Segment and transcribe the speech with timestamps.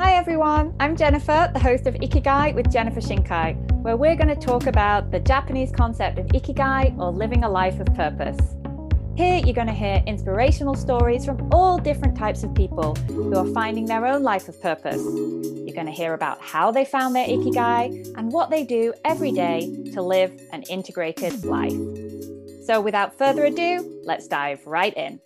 [0.00, 4.34] Hi everyone, I'm Jennifer, the host of Ikigai with Jennifer Shinkai, where we're going to
[4.34, 8.38] talk about the Japanese concept of Ikigai or living a life of purpose.
[9.14, 13.46] Here you're going to hear inspirational stories from all different types of people who are
[13.48, 15.02] finding their own life of purpose.
[15.04, 19.32] You're going to hear about how they found their Ikigai and what they do every
[19.32, 21.76] day to live an integrated life.
[22.64, 25.20] So without further ado, let's dive right in.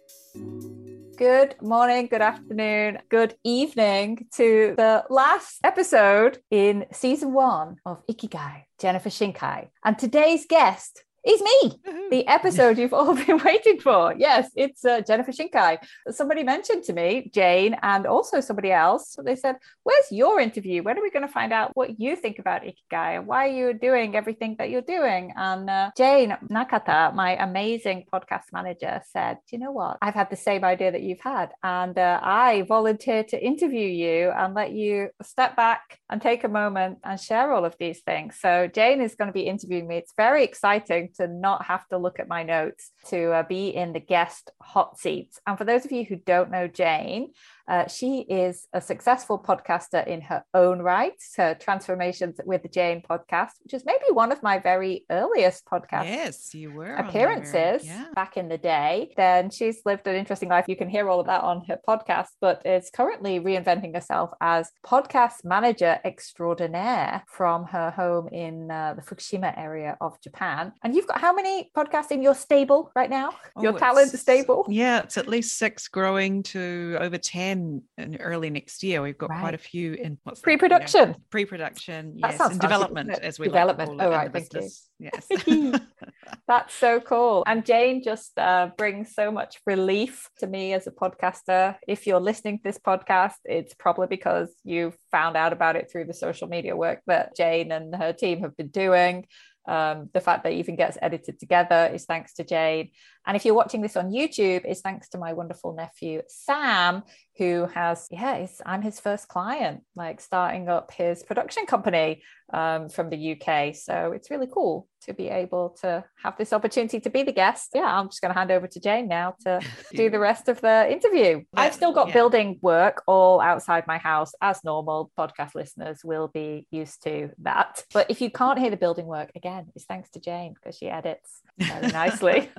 [1.17, 8.65] Good morning, good afternoon, good evening to the last episode in season one of Ikigai,
[8.81, 9.69] Jennifer Shinkai.
[9.85, 14.15] And today's guest is me, the episode you've all been waiting for.
[14.17, 15.79] Yes, it's uh, Jennifer Shinkai.
[16.11, 19.17] Somebody mentioned to me, Jane, and also somebody else.
[19.25, 20.83] They said, Where's your interview?
[20.83, 23.73] When are we going to find out what you think about Ikigai and why you're
[23.73, 25.33] doing everything that you're doing?
[25.37, 29.97] And uh, Jane Nakata, my amazing podcast manager, said, Do you know what?
[30.03, 31.53] I've had the same idea that you've had.
[31.63, 36.49] And uh, I volunteered to interview you and let you step back and take a
[36.49, 38.37] moment and share all of these things.
[38.41, 39.97] So Jane is going to be interviewing me.
[39.97, 43.93] It's very exciting to not have to look at my notes to uh, be in
[43.93, 45.41] the guest hot seats.
[45.47, 47.33] And for those of you who don't know Jane,
[47.69, 51.15] uh, she is a successful podcaster in her own right.
[51.37, 56.55] Her Transformations with Jane podcast, which is maybe one of my very earliest podcast yes,
[56.55, 58.07] you were appearances yeah.
[58.15, 59.13] back in the day.
[59.17, 60.67] Then she's lived an interesting life.
[60.69, 64.71] You can hear all of that on her podcast, but is currently reinventing herself as
[64.85, 70.73] podcast manager extraordinaire from her home in uh, the Fukushima area of Japan.
[70.83, 73.31] And you've got how many podcasts in your stable right now?
[73.57, 74.67] Oh, your talent stable?
[74.69, 79.03] Yeah, it's at least six growing to over 10 in early next year.
[79.03, 79.41] We've got right.
[79.41, 83.97] quite a few in what's pre-production, you know, pre-production, yes, and development as we development.
[83.97, 84.89] Like oh, right, thank business.
[84.99, 85.11] you.
[85.13, 85.81] Yes,
[86.49, 87.43] that's so cool.
[87.47, 91.77] And Jane just uh, brings so much relief to me as a podcaster.
[91.87, 96.05] If you're listening to this podcast, it's probably because you found out about it through
[96.07, 99.27] the social media work that Jane and her team have been doing.
[99.67, 102.91] Um, the fact that it even gets edited together is thanks to Jane.
[103.27, 107.03] And if you're watching this on YouTube, it's thanks to my wonderful nephew, Sam,
[107.39, 112.23] who has, yeah, I'm his first client, like starting up his production company
[112.53, 113.75] um, from the UK.
[113.75, 117.71] So it's really cool to be able to have this opportunity to be the guest.
[117.75, 119.61] Yeah, I'm just going to hand over to Jane now to
[119.95, 121.39] do the rest of the interview.
[121.39, 122.15] Yeah, I've still got yeah.
[122.15, 125.11] building work all outside my house as normal.
[125.19, 127.85] Podcast listeners will be used to that.
[127.93, 130.89] But if you can't hear the building work, again, it's thanks to Jane because she
[130.89, 132.51] edits very nicely.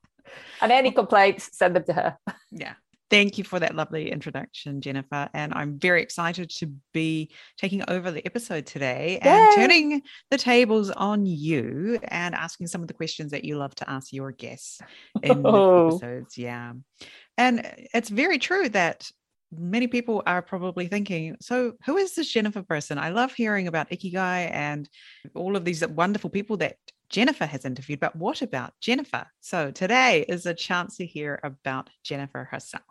[0.60, 2.18] and any complaints, send them to her.
[2.50, 2.74] Yeah.
[3.14, 5.28] Thank you for that lovely introduction, Jennifer.
[5.34, 9.30] And I'm very excited to be taking over the episode today Yay!
[9.30, 10.02] and turning
[10.32, 14.12] the tables on you and asking some of the questions that you love to ask
[14.12, 14.80] your guests
[15.22, 15.86] in oh.
[15.90, 16.36] episodes.
[16.36, 16.72] Yeah.
[17.38, 19.08] And uh, it's very true that
[19.56, 22.98] many people are probably thinking, so who is this Jennifer person?
[22.98, 24.88] I love hearing about Ikigai and
[25.36, 26.78] all of these wonderful people that
[27.10, 29.26] Jennifer has interviewed, but what about Jennifer?
[29.40, 32.82] So today is a chance to hear about Jennifer herself.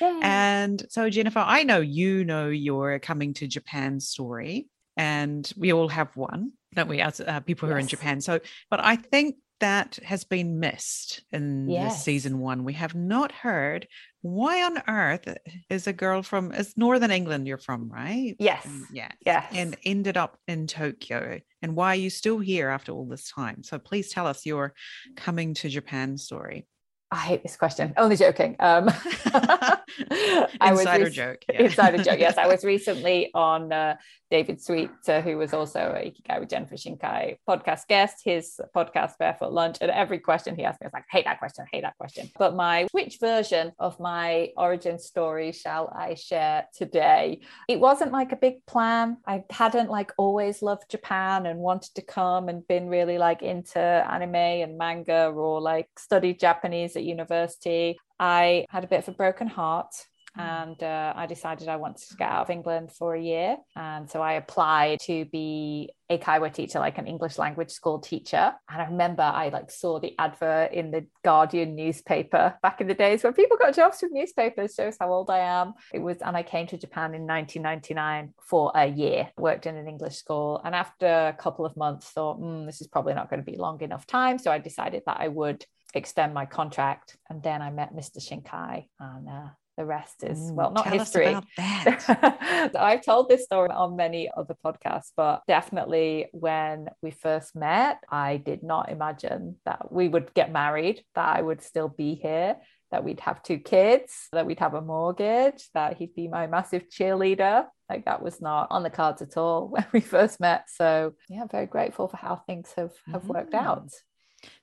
[0.00, 0.20] Yay.
[0.22, 5.88] And so, Jennifer, I know you know your coming to Japan story, and we all
[5.88, 7.76] have one, don't we, as uh, people who yes.
[7.76, 8.20] are in Japan?
[8.20, 8.40] So,
[8.70, 12.04] but I think that has been missed in yes.
[12.04, 12.64] season one.
[12.64, 13.88] We have not heard
[14.22, 15.36] why on earth
[15.70, 18.34] is a girl from is Northern England you're from, right?
[18.38, 18.64] Yes.
[18.64, 19.10] And, yeah.
[19.24, 19.46] Yes.
[19.52, 21.40] And ended up in Tokyo.
[21.62, 23.62] And why are you still here after all this time?
[23.62, 24.74] So please tell us your
[25.16, 26.66] coming to Japan story.
[27.10, 27.94] I hate this question.
[27.96, 28.56] Only joking.
[28.60, 28.84] Um,
[30.60, 31.42] insider joke.
[31.48, 31.62] Yeah.
[31.62, 32.18] Insider joke.
[32.18, 33.96] Yes, I was recently on uh,
[34.30, 39.12] David Sweet, uh, who was also a Ikigai with Jennifer Shinkai podcast guest, his podcast
[39.18, 39.78] Barefoot Lunch.
[39.80, 42.30] And every question he asked me, I was like, hate that question, hate that question.
[42.38, 47.40] But my which version of my origin story shall I share today?
[47.68, 49.18] It wasn't like a big plan.
[49.26, 53.78] I hadn't like always loved Japan and wanted to come and been really like into
[53.78, 57.98] anime and manga or like studied Japanese at university.
[58.20, 59.94] I had a bit of a broken heart.
[60.36, 63.56] And uh, I decided I wanted to get out of England for a year.
[63.76, 68.52] And so I applied to be a Kaiwa teacher, like an English language school teacher.
[68.70, 72.94] And I remember I like saw the advert in the Guardian newspaper back in the
[72.94, 75.74] days when people got jobs from newspapers, shows how old I am.
[75.92, 79.88] It was, and I came to Japan in 1999 for a year, worked in an
[79.88, 80.60] English school.
[80.64, 83.58] And after a couple of months, thought, mm, this is probably not going to be
[83.58, 84.38] long enough time.
[84.38, 85.64] So I decided that I would
[85.94, 87.16] extend my contract.
[87.28, 88.18] And then I met Mr.
[88.18, 89.48] Shinkai and uh,
[89.78, 95.12] the rest is Ooh, well not history i've told this story on many other podcasts
[95.16, 101.02] but definitely when we first met i did not imagine that we would get married
[101.14, 102.56] that i would still be here
[102.90, 106.88] that we'd have two kids, that we'd have a mortgage, that he'd be my massive
[106.88, 107.66] cheerleader.
[107.88, 110.64] Like that was not on the cards at all when we first met.
[110.68, 113.32] So yeah, very grateful for how things have have mm-hmm.
[113.32, 113.90] worked out.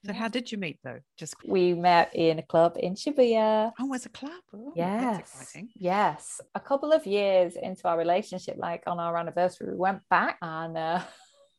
[0.06, 1.00] So how did you meet though?
[1.18, 3.72] Just we met in a club in Shibuya.
[3.80, 4.42] Oh, was a club.
[4.54, 5.54] Oh, yes.
[5.76, 6.42] Yes.
[6.54, 10.78] A couple of years into our relationship, like on our anniversary, we went back and
[10.78, 11.02] uh,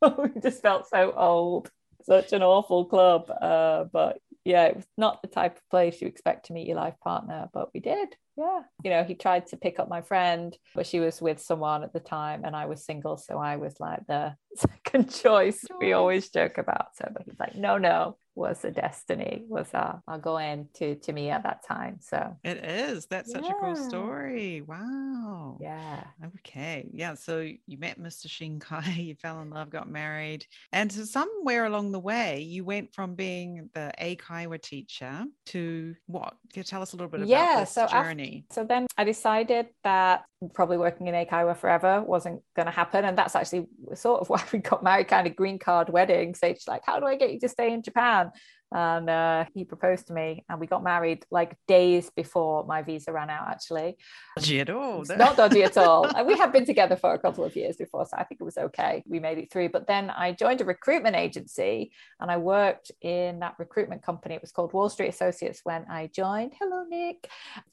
[0.19, 1.71] we just felt so old.
[2.03, 3.31] Such an awful club.
[3.31, 6.77] Uh, but yeah, it was not the type of place you expect to meet your
[6.77, 8.15] life partner, but we did.
[8.37, 8.61] Yeah.
[8.85, 11.93] You know, he tried to pick up my friend, but she was with someone at
[11.93, 13.17] the time and I was single.
[13.17, 16.95] So I was like the second choice we always joke about.
[16.95, 20.69] So, but he's like, no, no, was a destiny was uh, a, I'll go in
[20.75, 23.41] to to me at that time so it is that's yeah.
[23.41, 26.05] such a cool story wow yeah
[26.37, 28.27] okay yeah so you met Mr.
[28.29, 32.95] Shinkai you fell in love got married and so somewhere along the way you went
[32.95, 37.29] from being the Eikaiwa teacher to what can you tell us a little bit about
[37.29, 40.25] yeah, this so journey after, so then I decided that
[40.55, 43.05] probably working in Eikaiwa forever wasn't going to happen.
[43.05, 46.35] And that's actually sort of why we got married kind of green card wedding.
[46.35, 48.31] Stage like how do I get you to stay in Japan
[48.73, 53.13] and uh, he proposed to me and we got married like days before my visa
[53.13, 53.97] ran out actually.
[54.37, 56.07] Dodgy at all not dodgy at all.
[56.17, 58.45] And we had been together for a couple of years before so i think it
[58.45, 59.03] was okay.
[59.07, 59.69] We made it through.
[59.69, 64.35] But then i joined a recruitment agency and i worked in that recruitment company.
[64.35, 66.55] It was called wall street associates when i joined.
[66.59, 67.29] Hello nick.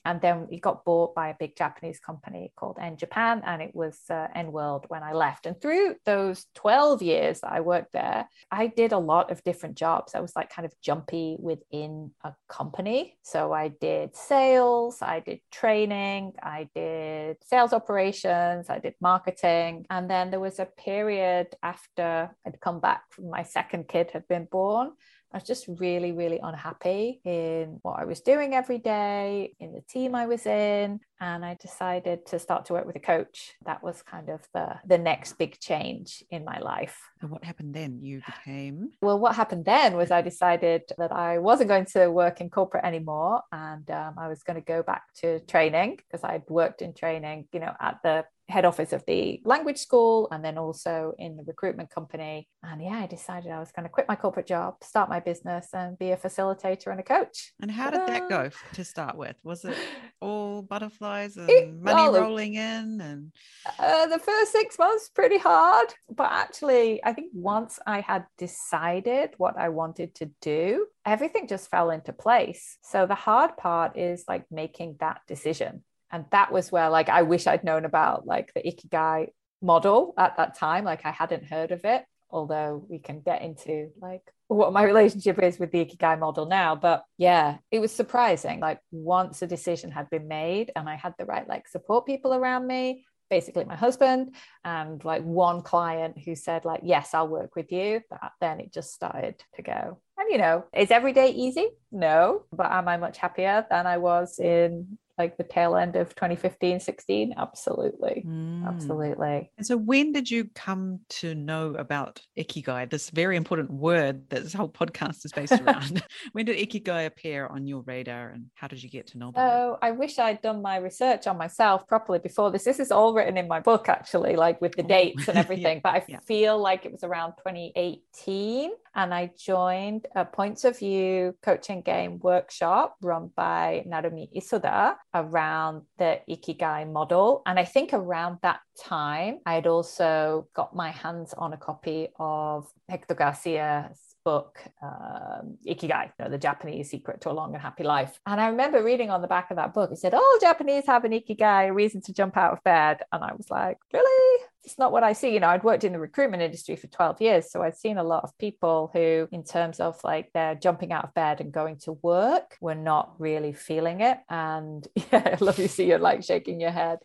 [0.06, 3.74] And then it got bought by a big japanese company called en japan and it
[3.74, 5.46] was uh, en world when i left.
[5.46, 9.76] And through those 12 years that i worked there i did a lot of different
[9.76, 10.16] jobs.
[10.16, 13.18] I was like kind of jumpy within a company.
[13.24, 19.86] So I did sales, I did training, I did sales operations, I did marketing.
[19.90, 24.28] And then there was a period after I'd come back from my second kid had
[24.28, 24.92] been born
[25.34, 29.82] I was just really, really unhappy in what I was doing every day, in the
[29.82, 31.00] team I was in.
[31.20, 33.54] And I decided to start to work with a coach.
[33.66, 37.00] That was kind of the, the next big change in my life.
[37.22, 38.00] And what happened then?
[38.04, 38.92] You became?
[39.02, 42.86] Well, what happened then was I decided that I wasn't going to work in corporate
[42.86, 43.42] anymore.
[43.52, 47.48] And um, I was going to go back to training because I'd worked in training,
[47.54, 51.44] you know, at the head office of the language school and then also in the
[51.44, 52.48] recruitment company.
[52.62, 55.70] And yeah, I decided I was going to quit my corporate job, start my business,
[55.74, 57.54] and be a facilitator and a coach.
[57.60, 59.36] And how did that go to start with?
[59.44, 59.76] Was it
[60.22, 63.02] all butterflies and it, money well, rolling in?
[63.02, 63.32] And
[63.80, 69.32] uh, the first six months pretty hard, but actually, I think once I had decided
[69.38, 72.78] what I wanted to do, everything just fell into place.
[72.84, 75.84] So the hard part is like making that decision
[76.14, 79.28] and that was where like i wish i'd known about like the ikigai
[79.64, 80.84] model at that time.
[80.84, 85.42] Like i hadn't heard of it although we can get into like what my relationship
[85.42, 86.76] is with the ikigai model now.
[86.76, 88.60] But yeah it was surprising.
[88.60, 92.34] Like once a decision had been made and i had the right like support people
[92.34, 97.56] around me basically my husband and like one client who said like yes i'll work
[97.56, 100.00] with you that then it just started to go.
[100.18, 101.68] And you know is every day easy?
[101.92, 102.44] No.
[102.52, 106.80] But am i much happier than i was in like the tail end of 2015
[106.80, 108.68] 16 absolutely mm.
[108.68, 114.28] absolutely and so when did you come to know about ikigai this very important word
[114.30, 118.46] that this whole podcast is based around when did ikigai appear on your radar and
[118.56, 121.38] how did you get to know about oh i wish i'd done my research on
[121.38, 124.84] myself properly before this this is all written in my book actually like with the
[124.84, 124.88] oh.
[124.98, 125.82] dates and everything yeah.
[125.84, 126.20] but i yeah.
[126.26, 132.20] feel like it was around 2018 and I joined a Points of View coaching game
[132.20, 137.42] workshop run by Narumi Isoda around the Ikigai model.
[137.46, 142.10] And I think around that time, I had also got my hands on a copy
[142.20, 147.62] of Hector Garcia's book, um, Ikigai, you know, the Japanese secret to a long and
[147.62, 148.20] happy life.
[148.26, 151.04] And I remember reading on the back of that book, it said, all Japanese have
[151.06, 153.02] an Ikigai, a reason to jump out of bed.
[153.12, 154.44] And I was like, really?
[154.64, 155.34] It's not what I see.
[155.34, 157.52] You know, I'd worked in the recruitment industry for 12 years.
[157.52, 161.04] So I'd seen a lot of people who, in terms of like they're jumping out
[161.04, 164.18] of bed and going to work, were not really feeling it.
[164.30, 167.00] And yeah, I love you see you're like shaking your head.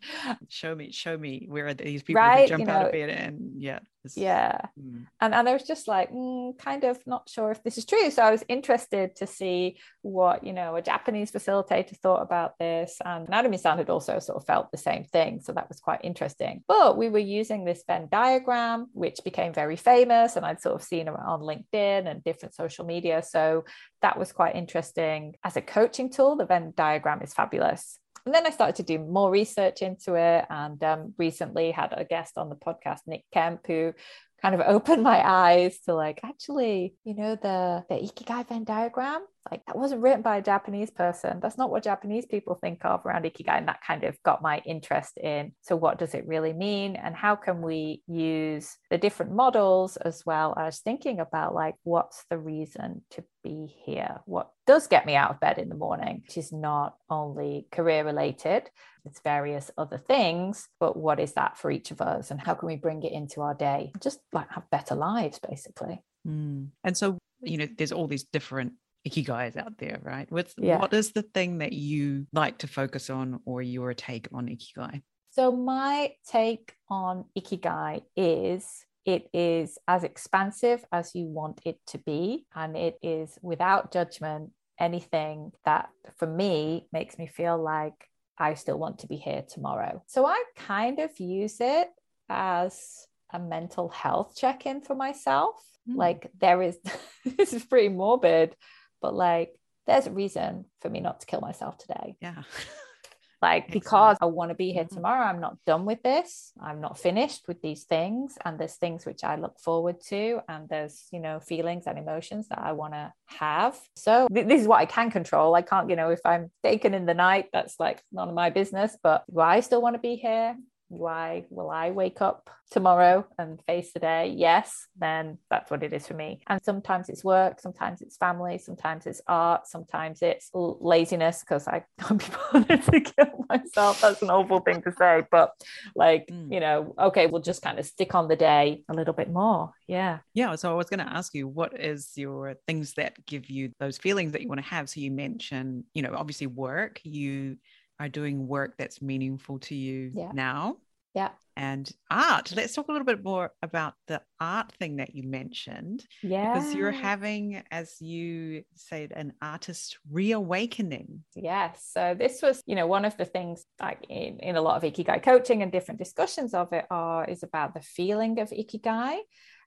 [0.49, 2.43] Show me, show me where are these people right?
[2.43, 3.81] who jump you know, out of bed and yeah.
[4.15, 4.61] Yeah.
[4.81, 5.07] Mm.
[5.21, 8.11] And, and I was just like, mm, kind of not sure if this is true.
[8.11, 12.99] So I was interested to see what, you know, a Japanese facilitator thought about this.
[13.05, 15.41] And Narumi-san had also sort of felt the same thing.
[15.41, 16.65] So that was quite interesting.
[16.69, 20.83] But we were using this Venn diagram, which became very famous, and I'd sort of
[20.83, 23.23] seen it on LinkedIn and different social media.
[23.23, 23.65] So
[24.03, 25.35] that was quite interesting.
[25.45, 27.99] As a coaching tool, the Venn diagram is fabulous.
[28.29, 32.05] And then I started to do more research into it, and um, recently had a
[32.05, 33.95] guest on the podcast, Nick Kemp, who
[34.43, 39.23] kind of opened my eyes to like actually you know the the ikigai venn diagram
[39.51, 41.41] like that wasn't written by a Japanese person.
[41.41, 43.59] That's not what Japanese people think of around Ikigai.
[43.59, 46.97] And that kind of got my interest in so, what does it really mean?
[46.97, 52.25] And how can we use the different models as well as thinking about like, what's
[52.31, 54.21] the reason to be here?
[54.25, 58.05] What does get me out of bed in the morning, which is not only career
[58.05, 58.71] related,
[59.05, 62.31] it's various other things, but what is that for each of us?
[62.31, 63.93] And how can we bring it into our day?
[64.03, 66.03] Just like have better lives, basically.
[66.27, 66.69] Mm.
[66.85, 68.73] And so, you know, there's all these different
[69.07, 70.31] ikigais out there, right?
[70.31, 70.79] What's yeah.
[70.79, 75.03] what is the thing that you like to focus on or your take on ikigai?
[75.31, 78.67] So my take on ikigai is
[79.05, 84.51] it is as expansive as you want it to be and it is without judgment
[84.79, 90.03] anything that for me makes me feel like I still want to be here tomorrow.
[90.07, 91.89] So I kind of use it
[92.29, 95.57] as a mental health check in for myself.
[95.89, 95.97] Mm.
[95.97, 96.79] Like, there is,
[97.25, 98.55] this is pretty morbid,
[99.01, 102.17] but like, there's a reason for me not to kill myself today.
[102.21, 102.43] Yeah.
[103.43, 104.95] like because I want to be here mm-hmm.
[104.95, 105.25] tomorrow.
[105.25, 106.53] I'm not done with this.
[106.61, 108.37] I'm not finished with these things.
[108.45, 110.41] And there's things which I look forward to.
[110.49, 113.79] And there's, you know, feelings and emotions that I want to have.
[113.97, 115.55] So th- this is what I can control.
[115.55, 118.51] I can't, you know, if I'm taken in the night, that's like none of my
[118.51, 118.97] business.
[119.03, 120.57] But do I still want to be here?
[120.89, 124.35] Why will I wake up tomorrow and face the day?
[124.37, 126.41] Yes, then that's what it is for me.
[126.47, 131.85] And sometimes it's work, sometimes it's family, sometimes it's art, sometimes it's laziness because I
[132.01, 134.01] can't be bothered to kill myself.
[134.01, 135.53] That's an awful thing to say, but
[135.95, 136.53] like, mm.
[136.53, 139.73] you know, okay, we'll just kind of stick on the day a little bit more.
[139.87, 140.19] Yeah.
[140.35, 140.55] Yeah.
[140.57, 143.99] So I was going to ask you, what is your things that give you those
[143.99, 144.89] feelings that you want to have?
[144.89, 147.57] So you mentioned, you know, obviously work, you
[148.01, 150.31] are doing work that's meaningful to you yeah.
[150.33, 150.77] now.
[151.15, 151.31] Yeah.
[151.57, 152.53] And art.
[152.55, 156.07] Let's talk a little bit more about the art thing that you mentioned.
[156.23, 156.55] Yeah.
[156.55, 161.25] Because you're having, as you said, an artist reawakening.
[161.35, 161.85] Yes.
[161.93, 164.93] So this was, you know, one of the things like in, in a lot of
[164.93, 169.19] Ikigai coaching and different discussions of it are is about the feeling of Ikigai.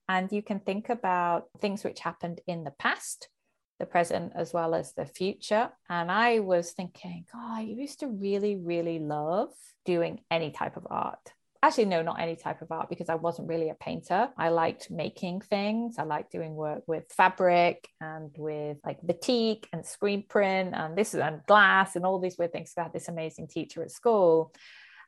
[0.08, 3.28] And you can think about things which happened in the past
[3.82, 5.70] the present as well as the future.
[5.90, 9.50] And I was thinking, God, I used to really, really love
[9.86, 11.34] doing any type of art.
[11.64, 14.30] Actually, no, not any type of art because I wasn't really a painter.
[14.38, 15.96] I liked making things.
[15.98, 21.14] I liked doing work with fabric and with like batik and screen print and this
[21.14, 22.74] and glass and all these weird things.
[22.78, 24.54] I had this amazing teacher at school.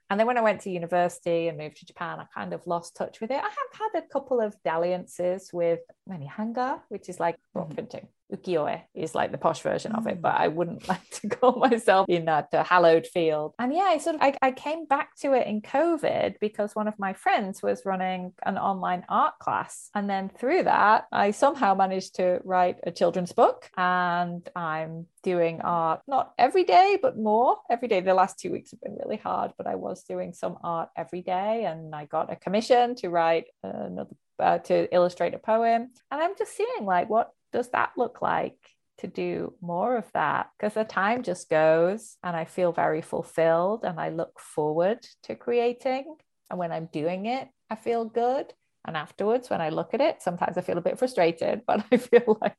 [0.09, 2.95] And then when I went to university and moved to Japan, I kind of lost
[2.95, 3.37] touch with it.
[3.37, 7.75] I have had a couple of dalliances with Manihanga, which is like rock mm-hmm.
[7.75, 9.97] printing ukiyo-e is like the posh version mm.
[9.97, 10.39] of it, but mm.
[10.39, 13.53] I wouldn't like to call myself in that uh, hallowed field.
[13.59, 16.87] And yeah, I sort of I, I came back to it in COVID because one
[16.87, 21.75] of my friends was running an online art class, and then through that, I somehow
[21.75, 27.57] managed to write a children's book, and I'm doing art not every day, but more
[27.69, 28.01] every day.
[28.01, 31.21] The last two weeks have been really hard, but I was doing some art every
[31.21, 36.21] day, and I got a commission to write another uh, to illustrate a poem, and
[36.21, 38.57] I'm just seeing like what does that look like
[38.97, 40.49] to do more of that?
[40.57, 45.35] Because the time just goes and I feel very fulfilled and I look forward to
[45.35, 46.15] creating.
[46.49, 48.51] And when I'm doing it, I feel good.
[48.85, 51.97] And afterwards, when I look at it, sometimes I feel a bit frustrated, but I
[51.97, 52.55] feel like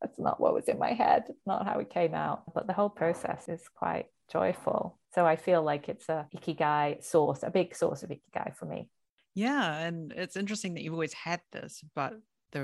[0.00, 2.42] that's not what was in my head, not how it came out.
[2.54, 4.98] But the whole process is quite joyful.
[5.14, 8.88] So I feel like it's a ikigai source, a big source of ikigai for me.
[9.34, 9.78] Yeah.
[9.78, 12.14] And it's interesting that you've always had this, but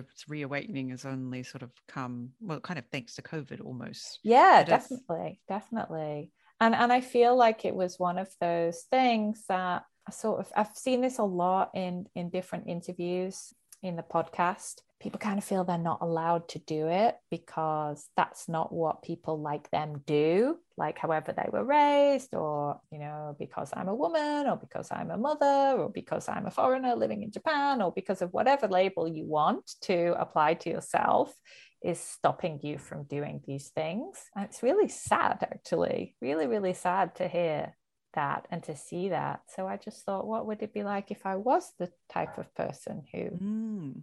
[0.01, 4.21] the reawakening has only sort of come well kind of thanks to covid almost.
[4.23, 6.31] Yeah definitely definitely.
[6.61, 10.53] And and i feel like it was one of those things that I sort of
[10.57, 15.45] i've seen this a lot in in different interviews in the podcast people kind of
[15.45, 20.57] feel they're not allowed to do it because that's not what people like them do
[20.77, 25.11] like however they were raised or you know because i'm a woman or because i'm
[25.11, 29.09] a mother or because i'm a foreigner living in japan or because of whatever label
[29.09, 31.35] you want to apply to yourself
[31.83, 34.17] is stopping you from doing these things.
[34.37, 36.15] And it's really sad actually.
[36.23, 37.77] Really really sad to hear
[38.15, 39.41] that and to see that.
[39.49, 42.55] So i just thought what would it be like if i was the type of
[42.55, 44.03] person who mm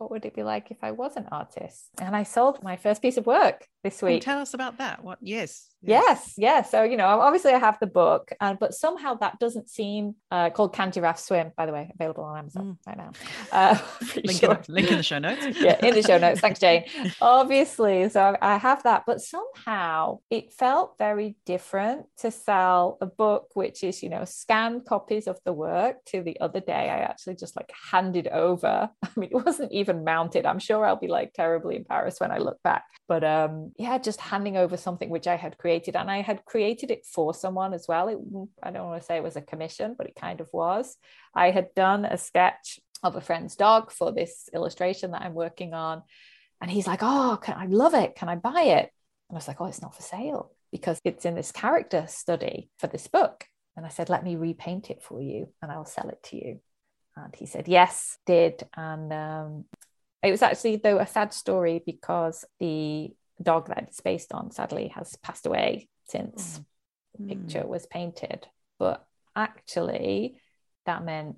[0.00, 1.90] what would it be like if I was an artist?
[2.00, 4.22] And I sold my first piece of work this week.
[4.22, 5.02] tell us about that.
[5.02, 5.18] What?
[5.20, 5.70] Yes.
[5.82, 6.34] Yes.
[6.36, 6.70] Yes.
[6.70, 10.50] So you know, obviously I have the book, and but somehow that doesn't seem uh,
[10.50, 11.52] called Can Giraffe Swim.
[11.56, 12.76] By the way, available on Amazon mm.
[12.86, 13.12] right now.
[13.50, 13.78] Uh,
[14.16, 14.60] link, sure.
[14.68, 15.46] in, link in the show notes.
[15.60, 16.40] yeah, in the show notes.
[16.40, 16.84] Thanks, Jane.
[17.22, 23.48] obviously, so I have that, but somehow it felt very different to sell a book
[23.54, 26.04] which is you know scanned copies of the work.
[26.06, 28.90] To the other day, I actually just like handed over.
[29.02, 30.44] I mean, it wasn't even mounted.
[30.44, 32.84] I'm sure I'll be like terribly embarrassed when I look back.
[33.08, 36.90] But um, yeah, just handing over something which I had created, and I had created
[36.90, 38.08] it for someone as well.
[38.08, 38.18] It,
[38.62, 40.96] I don't want to say it was a commission, but it kind of was.
[41.34, 45.74] I had done a sketch of a friend's dog for this illustration that I'm working
[45.74, 46.02] on,
[46.60, 48.14] and he's like, "Oh, can, I love it.
[48.16, 48.92] Can I buy it?"
[49.28, 52.70] And I was like, "Oh, it's not for sale because it's in this character study
[52.78, 53.46] for this book."
[53.76, 56.60] And I said, "Let me repaint it for you, and I'll sell it to you."
[57.16, 58.62] And he said, yes, did.
[58.76, 59.64] And um,
[60.22, 63.10] it was actually, though, a sad story because the
[63.42, 67.28] dog that it's based on sadly has passed away since mm.
[67.28, 68.46] the picture was painted.
[68.78, 69.04] But
[69.34, 70.40] actually,
[70.86, 71.36] that meant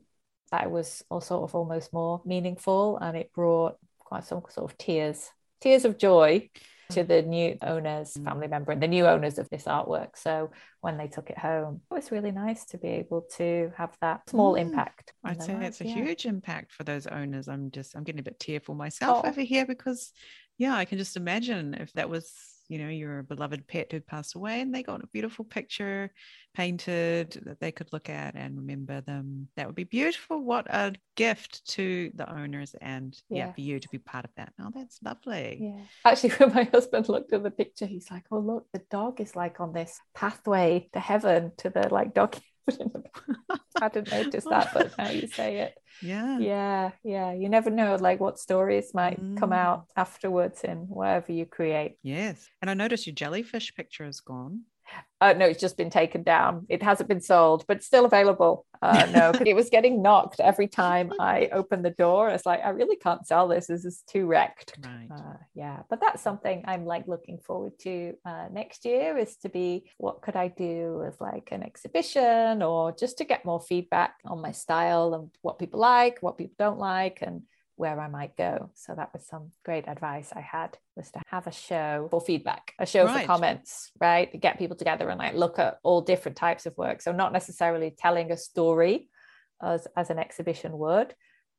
[0.50, 4.70] that it was all sort of almost more meaningful and it brought quite some sort
[4.70, 5.30] of tears,
[5.60, 6.50] tears of joy
[6.90, 8.24] to the new owners, mm.
[8.24, 10.10] family member, and the new owners of this artwork.
[10.16, 13.96] So when they took it home, it was really nice to be able to have
[14.00, 14.60] that small mm.
[14.60, 15.14] impact.
[15.24, 15.94] I'd say it's a yeah.
[15.94, 17.48] huge impact for those owners.
[17.48, 19.28] I'm just, I'm getting a bit tearful myself oh.
[19.28, 20.12] over here because,
[20.58, 22.32] yeah, I can just imagine if that was
[22.68, 26.10] you know your beloved pet who passed away and they got a beautiful picture
[26.54, 29.48] painted that they could look at and remember them.
[29.56, 30.42] That would be beautiful.
[30.42, 33.52] What a gift to the owners and yeah, yeah.
[33.52, 34.54] for you to be part of that.
[34.58, 35.58] Oh that's lovely.
[35.60, 35.84] Yeah.
[36.10, 39.36] Actually when my husband looked at the picture he's like oh look the dog is
[39.36, 42.36] like on this pathway to heaven to the like dog
[43.80, 45.74] I didn't notice that, but now you say it.
[46.00, 46.38] Yeah.
[46.40, 46.90] Yeah.
[47.04, 47.32] Yeah.
[47.32, 49.38] You never know like what stories might mm.
[49.38, 51.96] come out afterwards in whatever you create.
[52.02, 52.48] Yes.
[52.60, 54.62] And I noticed your jellyfish picture is gone.
[55.22, 56.66] Uh, no, it's just been taken down.
[56.68, 58.66] It hasn't been sold, but still available.
[58.82, 62.28] Uh, no, it was getting knocked every time I opened the door.
[62.28, 63.68] It's like I really can't sell this.
[63.68, 64.76] This is too wrecked.
[64.84, 65.08] Right.
[65.08, 69.16] Uh, yeah, but that's something I'm like looking forward to uh, next year.
[69.16, 73.44] Is to be what could I do as like an exhibition or just to get
[73.44, 77.42] more feedback on my style and what people like, what people don't like, and
[77.82, 78.70] where I might go.
[78.74, 82.74] So that was some great advice I had was to have a show for feedback,
[82.78, 83.22] a show right.
[83.22, 84.40] for comments, right?
[84.40, 87.02] Get people together and like look at all different types of work.
[87.02, 89.08] So not necessarily telling a story
[89.60, 91.12] as, as an exhibition would,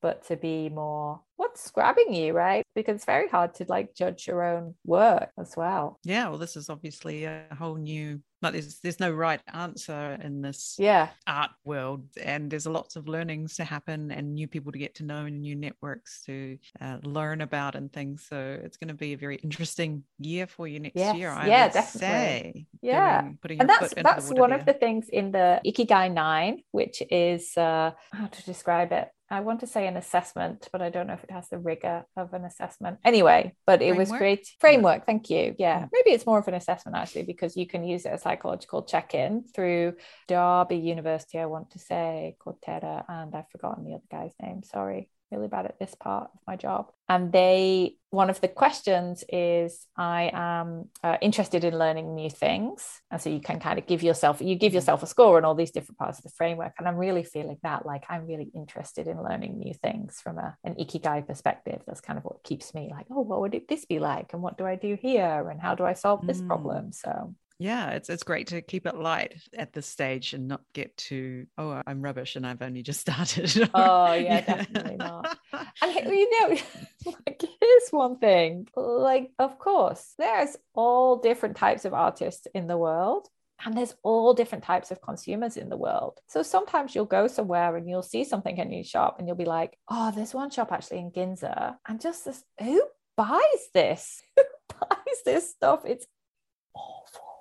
[0.03, 2.65] but to be more what's grabbing you, right?
[2.75, 5.97] Because it's very hard to like judge your own work as well.
[6.03, 10.41] Yeah, well, this is obviously a whole new like there's there's no right answer in
[10.41, 14.77] this yeah art world and there's lots of learnings to happen and new people to
[14.77, 18.89] get to know and new networks to uh, learn about and things so it's going
[18.89, 21.15] to be a very interesting year for you next yes.
[21.15, 24.59] year I yeah definitely say, yeah doing, and that's that's one there.
[24.59, 29.39] of the things in the ikigai 9 which is uh how to describe it I
[29.39, 32.33] want to say an assessment, but I don't know if it has the rigor of
[32.33, 32.99] an assessment.
[33.03, 33.97] Anyway, but it framework?
[33.97, 35.07] was great framework.
[35.07, 35.55] Thank you.
[35.57, 35.79] Yeah.
[35.79, 35.85] yeah.
[35.91, 39.45] Maybe it's more of an assessment actually, because you can use it as psychological check-in
[39.55, 39.95] through
[40.27, 44.61] Derby University, I want to say, Terra, and I've forgotten the other guy's name.
[44.61, 46.91] Sorry really bad at this part of my job.
[47.09, 53.01] And they, one of the questions is, I am uh, interested in learning new things.
[53.11, 55.55] And so you can kind of give yourself, you give yourself a score on all
[55.55, 56.73] these different parts of the framework.
[56.79, 60.55] And I'm really feeling that, like, I'm really interested in learning new things from a,
[60.63, 61.81] an ikigai perspective.
[61.85, 64.33] That's kind of what keeps me like, oh, what would it, this be like?
[64.33, 65.49] And what do I do here?
[65.49, 66.47] And how do I solve this mm.
[66.47, 66.93] problem?
[66.93, 70.95] So yeah it's it's great to keep it light at this stage and not get
[70.97, 75.37] to oh i'm rubbish and i've only just started oh yeah, yeah, definitely not
[75.81, 76.57] and you know
[77.25, 82.77] like here's one thing like of course there's all different types of artists in the
[82.77, 83.29] world
[83.65, 86.19] and there's all different types of consumers in the world.
[86.27, 89.45] So sometimes you'll go somewhere and you'll see something in your shop and you'll be
[89.45, 91.77] like, oh, there's one shop actually in Ginza.
[91.87, 92.83] And just this, who
[93.15, 93.39] buys
[93.73, 94.21] this?
[94.35, 94.43] Who
[94.81, 95.83] buys this stuff?
[95.85, 96.05] It's
[96.75, 97.32] awful.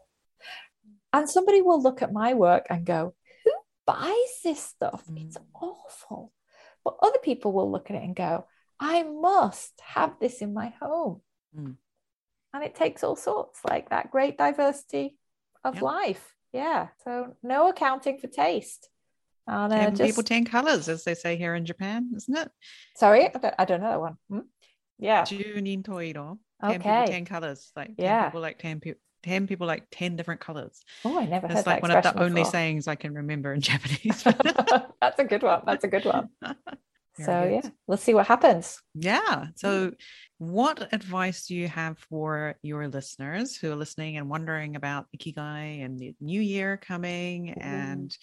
[1.13, 3.53] And somebody will look at my work and go, Who
[3.87, 5.05] buys this stuff?
[5.11, 5.27] Mm.
[5.27, 6.33] It's awful.
[6.85, 8.47] But other people will look at it and go,
[8.81, 11.21] I must have this in my home.
[11.57, 11.77] Mm.
[12.55, 15.17] And it takes all sorts like that great diversity
[15.65, 15.83] of yep.
[15.83, 16.35] life.
[16.53, 16.89] Yeah.
[17.05, 18.89] So no accounting for taste.
[19.47, 20.03] And, uh, just...
[20.03, 22.51] people, 10 colors, as they say here in Japan, isn't it?
[22.97, 24.17] Sorry, I don't, I don't know that one.
[24.29, 24.39] Hmm?
[24.99, 25.23] Yeah.
[25.23, 26.39] Junin toiro.
[26.63, 27.73] 10 people, 10 colors.
[27.75, 28.25] Like 10 yeah.
[28.27, 30.83] people like 10 people 10 people like 10 different colors.
[31.05, 33.61] Oh, I never That's heard like one of the only sayings I can remember in
[33.63, 34.23] Japanese.
[35.01, 35.63] That's a good one.
[35.67, 36.29] That's a good one.
[37.17, 38.81] so yeah, let's see what happens.
[38.95, 39.47] Yeah.
[39.57, 39.93] So
[40.39, 45.85] what advice do you have for your listeners who are listening and wondering about Ikigai
[45.85, 47.63] and the new year coming mm.
[47.63, 48.17] and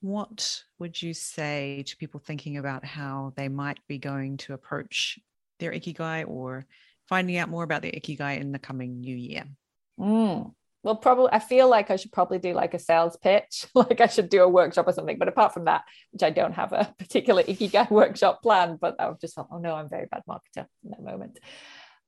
[0.00, 5.18] what would you say to people thinking about how they might be going to approach
[5.60, 6.66] their Ikigai or
[7.08, 9.44] finding out more about their Ikigai in the coming new year?
[9.98, 10.52] Mm.
[10.82, 14.06] well, probably I feel like I should probably do like a sales pitch, like I
[14.06, 15.18] should do a workshop or something.
[15.18, 19.20] But apart from that, which I don't have a particular Ikigai workshop plan, but I've
[19.20, 21.38] just thought, oh no, I'm very bad marketer in that moment.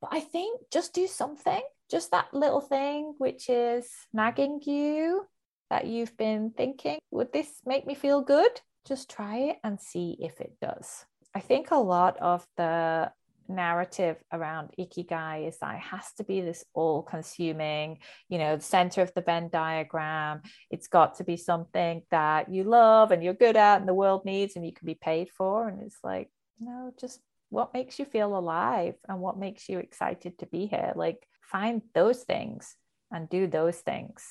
[0.00, 5.26] But I think just do something, just that little thing which is nagging you
[5.70, 8.60] that you've been thinking, would this make me feel good?
[8.86, 11.06] Just try it and see if it does.
[11.34, 13.10] I think a lot of the
[13.48, 18.62] narrative around ikigai is that it has to be this all consuming you know the
[18.62, 20.42] center of the venn diagram.
[20.70, 24.24] It's got to be something that you love and you're good at and the world
[24.24, 25.68] needs and you can be paid for.
[25.68, 30.38] And it's like no just what makes you feel alive and what makes you excited
[30.38, 30.92] to be here?
[30.96, 32.76] Like find those things
[33.12, 34.26] and do those things.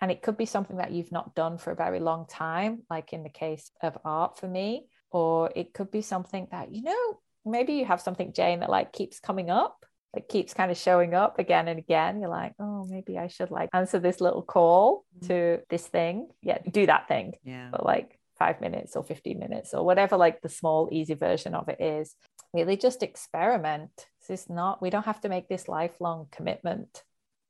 [0.00, 3.12] And it could be something that you've not done for a very long time like
[3.12, 7.18] in the case of art for me or it could be something that you know
[7.44, 11.14] maybe you have something jane that like keeps coming up like keeps kind of showing
[11.14, 12.20] up again and again.
[12.20, 15.26] You're like oh maybe i should like answer this little call mm-hmm.
[15.28, 16.28] to this thing.
[16.42, 17.68] Yeah do that thing yeah.
[17.70, 21.68] but like five minutes or 15 minutes or whatever like the small easy version of
[21.68, 22.14] it is.
[22.54, 23.90] Really just experiment.
[24.26, 27.02] This is not we don't have to make this lifelong commitment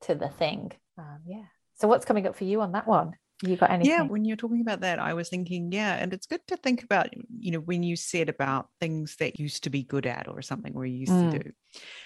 [0.03, 0.73] to the thing.
[0.99, 1.45] Um, yeah.
[1.77, 3.93] So what's coming up for you on that one you got anything?
[3.93, 6.83] Yeah, when you're talking about that, I was thinking, yeah, and it's good to think
[6.83, 10.43] about, you know, when you said about things that used to be good at or
[10.43, 11.31] something we used mm.
[11.31, 11.53] to do.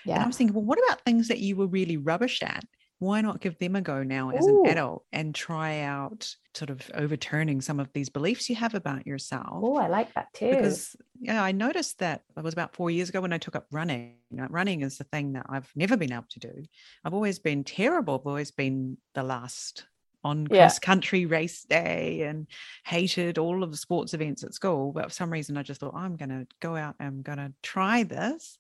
[0.05, 0.14] Yeah.
[0.14, 2.64] And I was thinking, well, what about things that you were really rubbish at?
[2.99, 4.62] Why not give them a go now as Ooh.
[4.62, 9.09] an adult and try out sort of overturning some of these beliefs you have about
[9.09, 9.49] yourself?
[9.51, 10.51] Oh, I like that too.
[10.51, 13.66] Because yeah, I noticed that it was about four years ago when I took up
[13.73, 14.18] running.
[14.31, 16.62] Running is the thing that I've never been able to do.
[17.05, 18.21] I've always been terrible.
[18.21, 19.85] I've always been the last
[20.25, 22.47] on cross country race day and
[22.85, 24.93] hated all of the sports events at school.
[24.93, 27.39] But for some reason, I just thought, I'm going to go out and I'm going
[27.39, 28.59] to try this.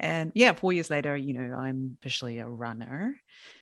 [0.00, 3.20] And yeah, four years later, you know, I'm officially a runner.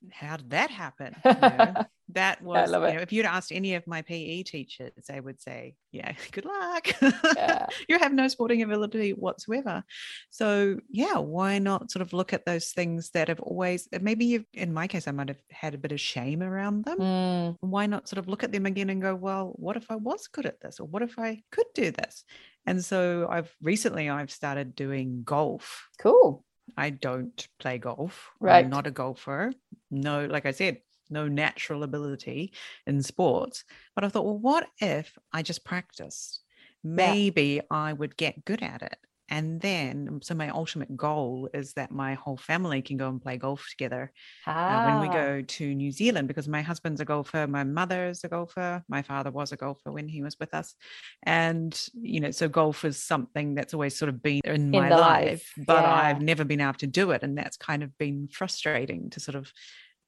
[0.09, 1.13] How did that happen?
[1.25, 1.73] You know,
[2.13, 5.75] that was, you know, if you'd asked any of my PE teachers, they would say,
[5.91, 6.87] yeah, good luck.
[7.35, 7.65] Yeah.
[7.89, 9.83] you have no sporting ability whatsoever.
[10.29, 14.45] So yeah, why not sort of look at those things that have always, maybe you've,
[14.53, 16.99] in my case, I might have had a bit of shame around them.
[16.99, 17.57] Mm.
[17.59, 20.27] Why not sort of look at them again and go, well, what if I was
[20.27, 20.79] good at this?
[20.79, 22.23] Or what if I could do this?
[22.69, 25.89] And so I've recently I've started doing golf.
[25.97, 26.45] Cool.
[26.77, 28.29] I don't play golf.
[28.39, 28.63] Right.
[28.63, 29.53] I'm not a golfer.
[29.89, 30.77] No, like I said,
[31.09, 32.53] no natural ability
[32.85, 33.63] in sports.
[33.95, 36.41] But I thought, well, what if I just practiced?
[36.83, 37.61] Maybe yeah.
[37.71, 38.99] I would get good at it.
[39.29, 43.37] And then, so my ultimate goal is that my whole family can go and play
[43.37, 44.11] golf together
[44.47, 44.51] ah.
[44.51, 45.13] uh, when we ah.
[45.13, 49.01] go to New Zealand because my husband's a golfer, my mother is a golfer, my
[49.01, 50.73] father was a golfer when he was with us.
[51.23, 54.89] And, you know, so golf is something that's always sort of been in, in my
[54.89, 55.93] life, life, but yeah.
[55.93, 57.21] I've never been able to do it.
[57.21, 59.53] And that's kind of been frustrating to sort of,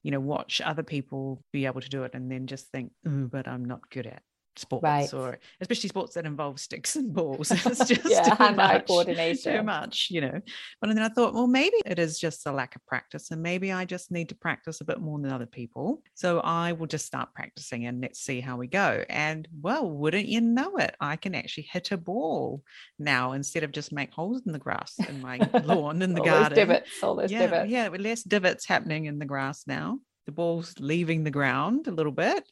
[0.01, 3.47] you know, watch other people be able to do it and then just think, but
[3.47, 4.23] I'm not good at
[4.57, 5.13] sports right.
[5.13, 7.51] or especially sports that involve sticks and balls.
[7.71, 9.57] It's just yeah, too much, coordination.
[9.57, 10.41] Too much, you know.
[10.81, 13.71] But then I thought, well, maybe it is just a lack of practice, and maybe
[13.71, 16.01] I just need to practice a bit more than other people.
[16.15, 19.03] So I will just start practicing and let's see how we go.
[19.09, 20.95] And well, wouldn't you know it?
[20.99, 22.63] I can actually hit a ball
[22.99, 26.25] now instead of just make holes in the grass in my lawn in the all
[26.25, 26.55] garden.
[26.55, 27.69] Those divots, all those yeah, divots.
[27.69, 29.99] Yeah, with less divots happening in the grass now.
[30.25, 32.43] The ball's leaving the ground a little bit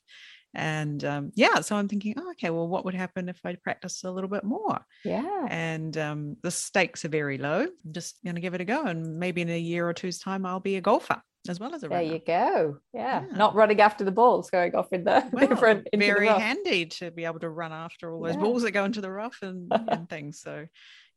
[0.56, 4.04] and um, yeah so i'm thinking oh, okay well what would happen if i practice
[4.04, 8.36] a little bit more yeah and um, the stakes are very low i'm just going
[8.36, 10.76] to give it a go and maybe in a year or two's time i'll be
[10.78, 12.04] a golfer as well as a runner.
[12.04, 13.24] there you go yeah.
[13.30, 13.38] yeah.
[13.38, 17.12] not running after the balls going off in the well, different very the handy to
[17.12, 18.42] be able to run after all those yeah.
[18.42, 20.66] balls that go into the rough and, and things so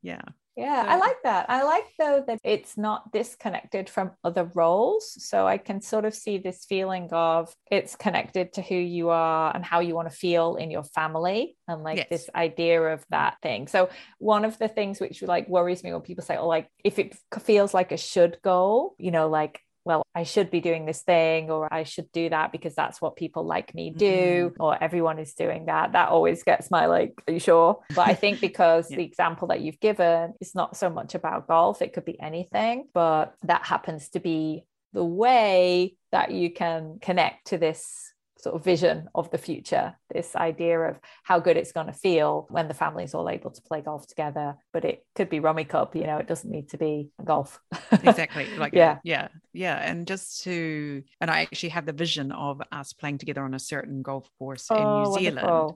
[0.02, 0.22] yeah
[0.56, 1.46] yeah, so, I like that.
[1.48, 5.16] I like though that it's not disconnected from other roles.
[5.24, 9.54] So I can sort of see this feeling of it's connected to who you are
[9.54, 12.06] and how you want to feel in your family and like yes.
[12.10, 13.66] this idea of that thing.
[13.66, 13.88] So
[14.18, 17.16] one of the things which like worries me when people say, oh, like if it
[17.40, 21.50] feels like a should goal, you know, like well, I should be doing this thing
[21.50, 24.62] or I should do that because that's what people like me do mm-hmm.
[24.62, 25.92] or everyone is doing that.
[25.92, 27.80] That always gets my like, are you sure?
[27.94, 28.98] But I think because yeah.
[28.98, 32.88] the example that you've given is not so much about golf, it could be anything,
[32.94, 38.11] but that happens to be the way that you can connect to this
[38.42, 42.46] sort of vision of the future this idea of how good it's going to feel
[42.50, 46.06] when the family's all able to play golf together but it could be Rummikub you
[46.06, 47.60] know it doesn't need to be golf
[47.92, 52.60] exactly like yeah yeah yeah and just to and i actually have the vision of
[52.72, 55.18] us playing together on a certain golf course oh, in new wonderful.
[55.18, 55.74] zealand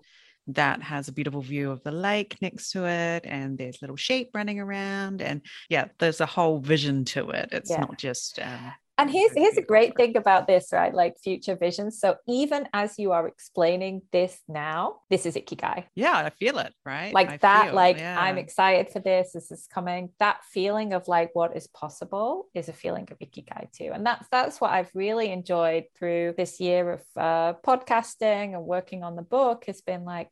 [0.48, 4.30] that has a beautiful view of the lake next to it and there's little sheep
[4.32, 7.80] running around and yeah there's a whole vision to it it's yeah.
[7.80, 10.94] not just um, and here's here's a great thing about this right?
[10.94, 16.16] Like future visions so even as you are explaining this now this is ikigai yeah
[16.16, 17.12] i feel it right?
[17.12, 18.18] Like I that feel, like yeah.
[18.20, 19.32] i'm excited for this.
[19.32, 20.10] This is coming.
[20.18, 23.90] That feeling of like what is possible is a feeling of ikigai too.
[23.92, 29.02] And that's that's what i've really enjoyed through this year of uh, podcasting and working
[29.02, 30.30] on the book has been like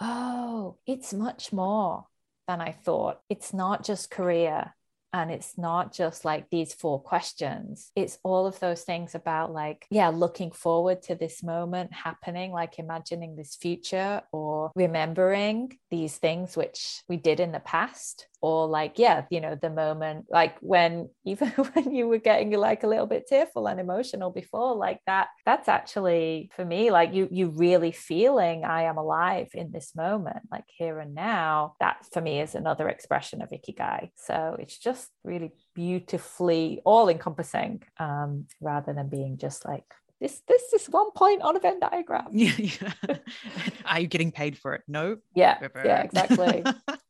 [0.00, 2.06] oh it's much more
[2.46, 3.20] than i thought.
[3.28, 4.74] It's not just career
[5.12, 7.90] and it's not just like these four questions.
[7.96, 12.78] It's all of those things about like yeah looking forward to this moment happening like
[12.78, 18.98] imagining this future or remembering these things which we did in the past or like
[18.98, 23.06] yeah you know the moment like when even when you were getting like a little
[23.06, 27.92] bit tearful and emotional before like that that's actually for me like you you really
[27.92, 32.54] feeling i am alive in this moment like here and now that for me is
[32.54, 39.36] another expression of ikigai so it's just really beautifully all encompassing um rather than being
[39.36, 39.84] just like
[40.20, 42.26] this this is one point on a Venn diagram.
[42.32, 43.16] Yeah, yeah.
[43.84, 44.82] Are you getting paid for it?
[44.88, 45.18] No.
[45.34, 46.64] Yeah, yeah, exactly.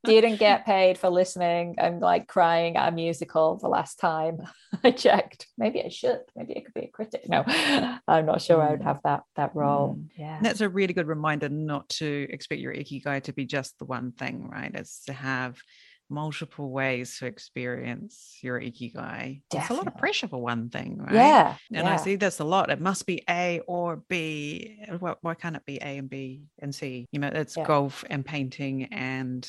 [0.04, 1.76] Didn't get paid for listening.
[1.80, 4.38] I'm like crying at a musical the last time
[4.84, 5.46] I checked.
[5.56, 6.20] Maybe I should.
[6.36, 7.28] Maybe I could be a critic.
[7.28, 7.42] No,
[8.08, 8.84] I'm not sure I would mm.
[8.84, 9.96] have that that role.
[9.96, 10.08] Mm.
[10.16, 13.78] Yeah, and that's a really good reminder not to expect your ikigai to be just
[13.78, 14.70] the one thing, right?
[14.72, 15.58] It's to have
[16.10, 19.42] multiple ways to experience your ikigai.
[19.50, 19.58] Definitely.
[19.58, 21.14] It's a lot of pressure for one thing, right?
[21.14, 21.56] Yeah.
[21.72, 21.94] And yeah.
[21.94, 22.70] I see this a lot.
[22.70, 24.78] It must be A or B.
[24.98, 27.06] Why, why can't it be A and B and C?
[27.12, 27.64] You know, it's yeah.
[27.64, 29.48] golf and painting and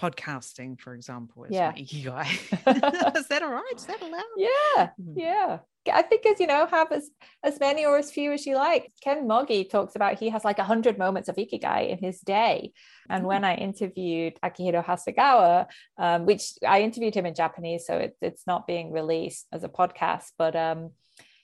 [0.00, 1.70] podcasting, for example, is yeah.
[1.70, 3.16] my ikigai.
[3.16, 3.72] is that all right?
[3.74, 4.22] Is that allowed?
[4.36, 4.88] Yeah.
[4.96, 5.12] Hmm.
[5.16, 5.58] Yeah.
[5.92, 7.10] I think as you know, have as
[7.42, 8.92] as many or as few as you like.
[9.02, 12.72] Ken Mogi talks about he has like a hundred moments of ikigai in his day.
[13.10, 15.66] And when I interviewed Akihiro Hasegawa,
[15.98, 19.68] um, which I interviewed him in Japanese, so it, it's not being released as a
[19.68, 20.92] podcast, but um,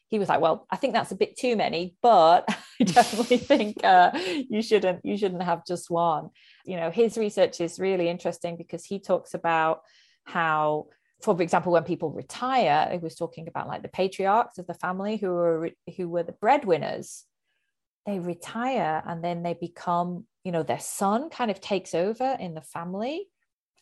[0.09, 2.45] he was like, "Well, I think that's a bit too many, but
[2.81, 4.13] I definitely think uh,
[4.49, 6.31] you shouldn't you shouldn't have just one."
[6.69, 9.81] You know, his research is really interesting because he talks about
[10.25, 10.89] how
[11.21, 15.17] for example, when people retire, he was talking about like the patriarchs of the family
[15.17, 17.25] who were who were the breadwinners.
[18.07, 22.55] They retire and then they become, you know, their son kind of takes over in
[22.55, 23.27] the family,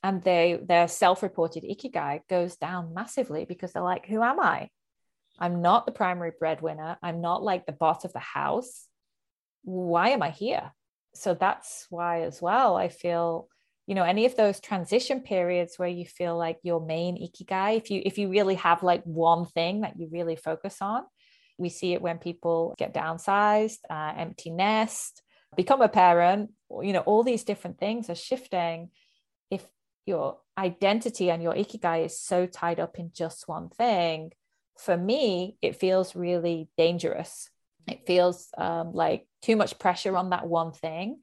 [0.02, 4.70] and they their self-reported ikigai goes down massively because they're like, who am I?
[5.38, 6.96] I'm not the primary breadwinner.
[7.02, 8.86] I'm not like the boss of the house.
[9.62, 10.72] Why am I here?
[11.16, 13.48] So that's why as well I feel
[13.86, 17.90] you know any of those transition periods where you feel like your main ikigai if
[17.90, 21.02] you if you really have like one thing that you really focus on
[21.56, 25.22] we see it when people get downsized uh, empty nest
[25.56, 26.50] become a parent
[26.82, 28.90] you know all these different things are shifting.
[29.50, 29.64] If
[30.04, 34.32] your identity and your ikigai is so tied up in just one thing
[34.78, 37.50] for me it feels really dangerous
[37.86, 41.18] it feels um, like too much pressure on that one thing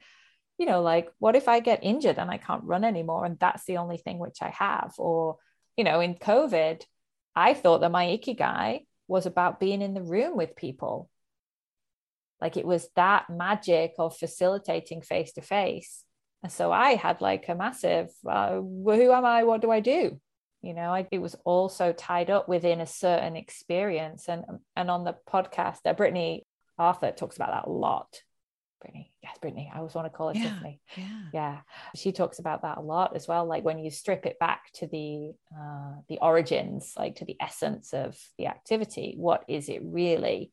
[0.58, 3.66] you know, like what if I get injured and I can't run anymore and that's
[3.66, 4.94] the only thing which I have?
[4.98, 5.38] Or,
[5.78, 6.84] you know, in COVID,
[7.36, 11.10] I thought that my ikigai was about being in the room with people.
[12.40, 16.04] Like it was that magic of facilitating face to face.
[16.44, 19.44] And so I had like a massive, uh, who am I?
[19.44, 20.20] What do I do?
[20.62, 24.30] You know, I, it was also tied up within a certain experience.
[24.30, 24.46] And,
[24.76, 26.46] and on the podcast, uh, Brittany
[26.84, 28.22] Arthur talks about that a lot
[28.84, 29.12] Brittany.
[29.24, 29.72] Yes, Brittany.
[29.74, 30.82] I always want to call her yeah, Tiffany.
[30.98, 31.22] Yeah.
[31.34, 31.58] Yeah.
[31.96, 33.46] She talks about that a lot as well.
[33.46, 37.94] Like when you strip it back to the uh, the origins, like to the essence
[37.94, 40.52] of the activity, what is it really?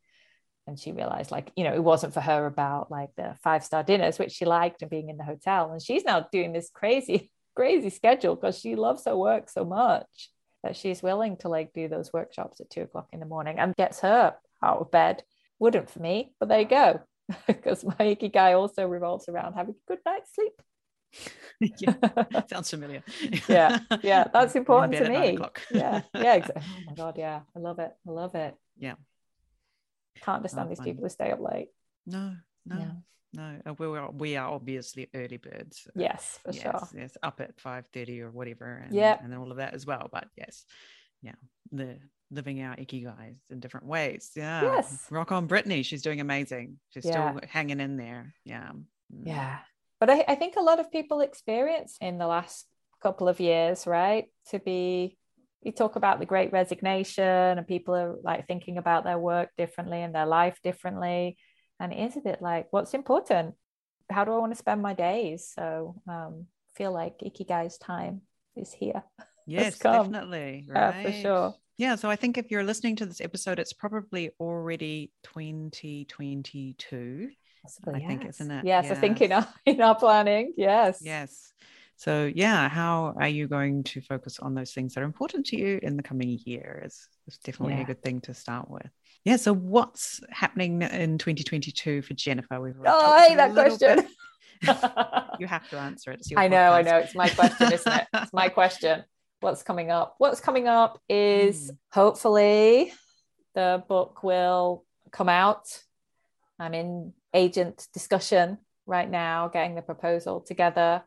[0.67, 3.83] And she realized, like, you know, it wasn't for her about like the five star
[3.83, 5.73] dinners, which she liked, and being in the hotel.
[5.73, 10.31] And she's now doing this crazy, crazy schedule because she loves her work so much
[10.63, 13.75] that she's willing to like do those workshops at two o'clock in the morning and
[13.75, 15.25] gets her out of bed.
[15.61, 17.01] Wouldn't for me, but there you go
[17.47, 20.53] because my ikigai also revolves around having a good night's sleep.
[21.61, 23.03] yeah, sounds familiar.
[23.49, 25.39] yeah, yeah, that's important to me.
[25.71, 26.63] yeah, yeah, exactly.
[26.67, 27.93] Oh my god, yeah, I love it.
[28.09, 28.55] I love it.
[28.79, 28.95] Yeah,
[30.23, 30.87] can't understand oh, these fun.
[30.87, 31.69] people who stay up late.
[32.07, 32.35] No,
[32.67, 32.77] no.
[32.79, 32.91] Yeah.
[33.33, 35.87] No, uh, we are we are obviously early birds.
[35.95, 36.89] Yes, for yes, sure.
[36.97, 40.09] Yes, up at five thirty or whatever, and, yeah, and all of that as well.
[40.11, 40.65] But yes,
[41.23, 41.37] yeah,
[41.71, 41.99] the
[42.31, 44.31] living our ikigais in different ways.
[44.37, 44.63] Yeah.
[44.63, 45.07] Yes.
[45.11, 45.83] Rock on Brittany.
[45.83, 46.79] She's doing amazing.
[46.91, 47.33] She's yeah.
[47.33, 48.35] still hanging in there.
[48.45, 48.71] Yeah.
[49.15, 49.27] Mm.
[49.27, 49.59] Yeah.
[49.99, 52.67] But I, I think a lot of people experience in the last
[53.03, 54.27] couple of years, right?
[54.51, 55.19] To be
[55.63, 60.01] you talk about the great resignation and people are like thinking about their work differently
[60.01, 61.37] and their life differently.
[61.79, 63.55] And it is a bit like, what's important?
[64.11, 65.53] How do I want to spend my days?
[65.55, 68.23] So um feel like Ikigai's time
[68.57, 69.03] is here.
[69.47, 70.67] Yes, definitely.
[70.69, 71.03] Right.
[71.03, 71.55] Yeah, for sure.
[71.81, 71.95] Yeah.
[71.95, 77.31] So I think if you're listening to this episode, it's probably already 2022.
[77.63, 78.07] Possibly, I yes.
[78.07, 78.65] think, isn't it?
[78.67, 80.53] Yes, yes, I think in our in our planning.
[80.59, 81.01] Yes.
[81.01, 81.55] Yes.
[81.97, 85.57] So yeah, how are you going to focus on those things that are important to
[85.57, 86.83] you in the coming year?
[86.85, 87.83] Is, is definitely yeah.
[87.83, 88.91] a good thing to start with.
[89.25, 89.37] Yeah.
[89.37, 92.61] So what's happening in 2022 for Jennifer?
[92.61, 94.07] We've oh, I hate that question.
[95.39, 96.27] you have to answer it.
[96.37, 96.73] I know, podcast.
[96.73, 96.97] I know.
[96.99, 98.07] It's my question, isn't it?
[98.13, 99.05] It's my question.
[99.41, 100.17] What's coming up?
[100.19, 101.77] What's coming up is mm.
[101.93, 102.93] hopefully
[103.55, 105.67] the book will come out.
[106.59, 111.03] I'm in agent discussion right now, getting the proposal together.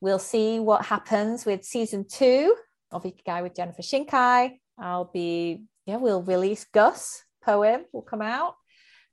[0.00, 2.56] We'll see what happens with season two
[2.90, 4.58] of Ikigai with Jennifer Shinkai.
[4.76, 8.54] I'll be, yeah, we'll release Gus poem will come out.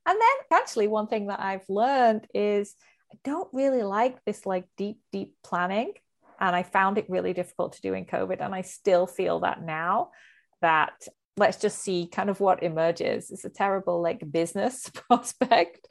[0.06, 2.74] And then actually one thing that I've learned is
[3.12, 5.92] I don't really like this like deep, deep planning.
[6.40, 8.40] And I found it really difficult to do in COVID.
[8.40, 10.10] And I still feel that now
[10.62, 10.92] that
[11.36, 13.30] let's just see kind of what emerges.
[13.30, 15.86] It's a terrible like business prospect,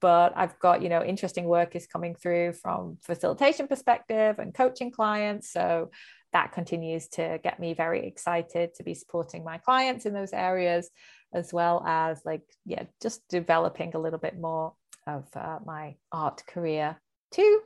[0.00, 4.90] but I've got, you know, interesting work is coming through from facilitation perspective and coaching
[4.90, 5.52] clients.
[5.52, 5.90] So
[6.32, 10.90] that continues to get me very excited to be supporting my clients in those areas
[11.32, 14.74] as well as like yeah just developing a little bit more
[15.06, 17.00] of uh, my art career
[17.32, 17.60] too.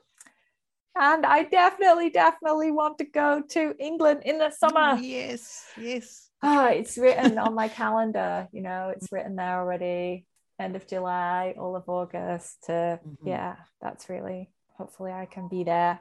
[0.96, 4.96] And I definitely, definitely want to go to England in the summer.
[5.00, 6.30] Yes, yes.
[6.42, 10.26] Oh, it's written on my calendar, you know, it's written there already.
[10.60, 12.66] End of July, all of August.
[12.68, 13.28] Uh, mm-hmm.
[13.28, 16.00] Yeah, that's really, hopefully, I can be there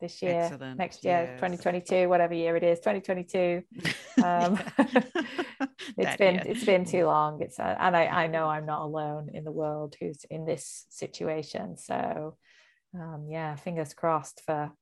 [0.00, 0.78] this year, Excellent.
[0.78, 1.40] next year, yes.
[1.40, 3.62] 2022, whatever year it is, 2022.
[4.22, 4.60] Um,
[5.96, 6.44] it's been year.
[6.44, 7.40] it's been too long.
[7.40, 10.84] It's uh, and I I know I'm not alone in the world who's in this
[10.90, 11.78] situation.
[11.78, 12.36] So
[12.94, 14.72] um, yeah, fingers crossed for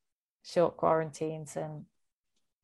[0.45, 1.85] short quarantines and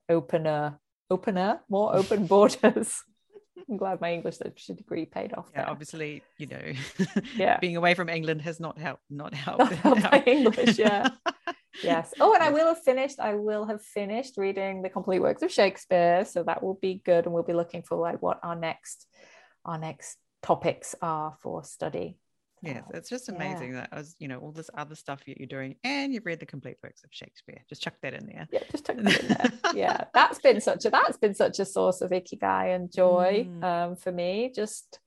[0.09, 0.79] opener
[1.11, 3.03] opener more open borders.
[3.69, 5.49] I'm glad my English literature degree paid off.
[5.53, 5.71] Yeah, there.
[5.71, 6.73] obviously, you know,
[7.37, 9.03] yeah, being away from England has not helped.
[9.09, 9.61] Not helped.
[9.61, 10.79] Not helped my English.
[10.79, 11.09] Yeah,
[11.83, 12.13] yes.
[12.21, 13.21] Oh, and I will have finished.
[13.21, 17.27] I will have finished reading the complete works of Shakespeare, so that will be good,
[17.27, 19.07] and we'll be looking for like what our next,
[19.65, 22.19] our next topics are for study.
[22.67, 23.81] Yes, it's just amazing yeah.
[23.81, 26.41] that I was, you know, all this other stuff that you're doing, and you've read
[26.41, 27.63] the complete works of Shakespeare.
[27.69, 28.49] Just chuck that in there.
[28.53, 29.53] Yeah, just chuck that in there.
[29.75, 33.65] yeah, that's been such a that's been such a source of ikigai and joy mm.
[33.65, 34.53] um, for me.
[34.55, 34.99] Just,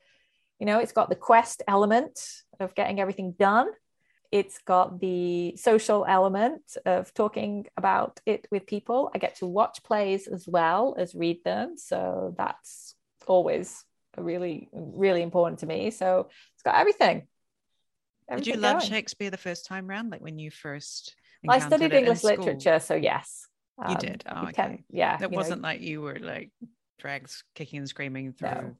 [0.60, 2.20] you know, it's got the quest element
[2.60, 3.70] of getting everything done,
[4.32, 9.10] it's got the social element of talking about it with people.
[9.16, 11.76] I get to watch plays as well as read them.
[11.78, 13.84] So that's always
[14.18, 15.92] really, really important to me.
[15.92, 17.28] So it's got everything.
[18.30, 18.90] Did you love going.
[18.92, 21.16] Shakespeare the first time round, like when you first?
[21.48, 23.48] I studied English literature, so yes.
[23.82, 24.24] Um, you did.
[24.30, 24.54] Oh, okay.
[24.54, 25.18] Can, yeah.
[25.22, 25.68] It wasn't know.
[25.68, 26.52] like you were like
[27.00, 28.50] drags kicking and screaming through.
[28.50, 28.76] No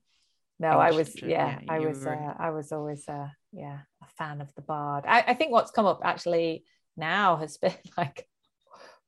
[0.60, 2.16] no i was yeah, yeah i was were...
[2.16, 5.72] uh, i was always uh yeah a fan of the bard I, I think what's
[5.72, 6.64] come up actually
[6.96, 8.28] now has been like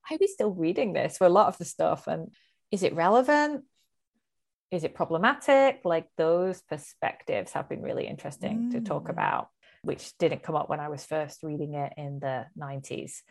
[0.08, 2.32] why are we still reading this for a lot of the stuff and
[2.72, 3.64] is it relevant
[4.72, 8.72] is it problematic like those perspectives have been really interesting mm.
[8.72, 9.12] to talk mm.
[9.12, 9.48] about
[9.84, 13.22] which didn't come up when i was first reading it in the 90s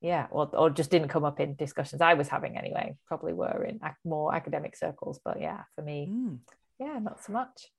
[0.00, 3.64] yeah or, or just didn't come up in discussions i was having anyway probably were
[3.64, 6.38] in more academic circles but yeah for me mm
[6.82, 7.70] yeah, not so much.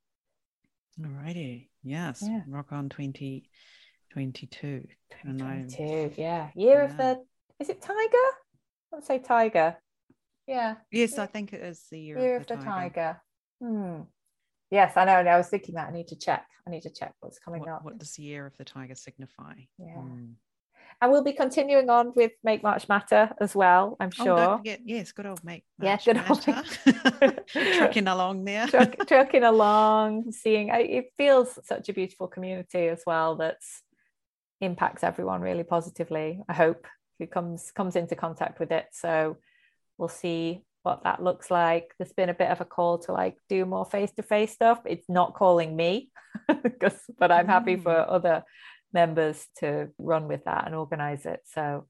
[1.00, 1.68] Alrighty.
[1.84, 2.24] Yes.
[2.26, 2.42] Yeah.
[2.48, 4.88] Rock on 2022.
[5.10, 6.22] 2022.
[6.22, 6.50] Yeah.
[6.56, 6.86] Year yeah.
[6.86, 7.24] of the,
[7.60, 8.18] is it Tiger?
[8.92, 9.78] Let's say Tiger.
[10.48, 10.76] Yeah.
[10.92, 12.82] Yes, I think it is the year, year of the, of the tiger.
[12.90, 13.22] tiger.
[13.62, 14.02] Hmm.
[14.74, 15.20] Yes, I know.
[15.20, 16.48] And I was thinking that I need to check.
[16.66, 17.86] I need to check what's coming what, up.
[17.86, 19.54] What does the year of the tiger signify?
[19.78, 19.94] Yeah.
[19.94, 20.32] Hmm.
[21.00, 24.40] And we'll be continuing on with Make March Matter as well, I'm sure.
[24.40, 27.44] Oh, forget, yes, good old Make March yeah, good Matter.
[27.78, 28.66] trucking along there.
[28.68, 33.84] Truck, trucking along, seeing, it feels such a beautiful community as well that's
[34.62, 36.88] impacts everyone really positively, I hope,
[37.20, 38.88] who comes comes into contact with it.
[38.92, 39.38] So
[39.98, 41.94] we'll see what that looks like.
[41.98, 44.82] There's been a bit of a call to like do more face-to-face stuff.
[44.86, 46.10] It's not calling me
[46.64, 48.06] because but I'm happy for mm.
[48.08, 48.44] other
[48.94, 51.42] members to run with that and organize it.
[51.46, 51.88] So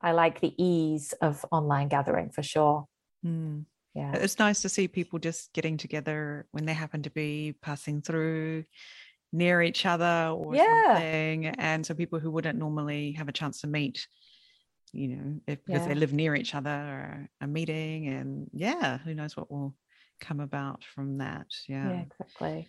[0.00, 2.86] I like the ease of online gathering for sure.
[3.24, 3.66] Mm.
[3.94, 4.12] Yeah.
[4.14, 8.64] It's nice to see people just getting together when they happen to be passing through
[9.32, 10.94] near each other or yeah.
[10.94, 11.46] something.
[11.46, 14.06] And so people who wouldn't normally have a chance to meet,
[14.94, 15.88] you know, if, because yeah.
[15.88, 18.08] they live near each other or a meeting.
[18.08, 19.74] And yeah, who knows what will
[20.20, 21.46] come about from that.
[21.68, 21.90] Yeah.
[21.90, 22.68] Yeah, exactly.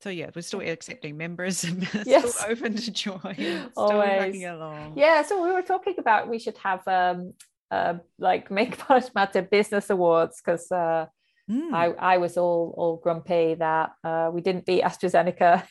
[0.00, 2.34] So yeah, we're still accepting members and yes.
[2.34, 3.34] still open to join.
[3.34, 4.42] Still Always.
[4.44, 4.94] along.
[4.96, 5.22] Yeah.
[5.22, 7.32] So we were talking about we should have um
[7.70, 11.06] uh, like Make Polish Matter Business Awards because uh,
[11.50, 11.72] mm.
[11.72, 15.64] I, I was all all grumpy that uh, we didn't beat AstraZeneca.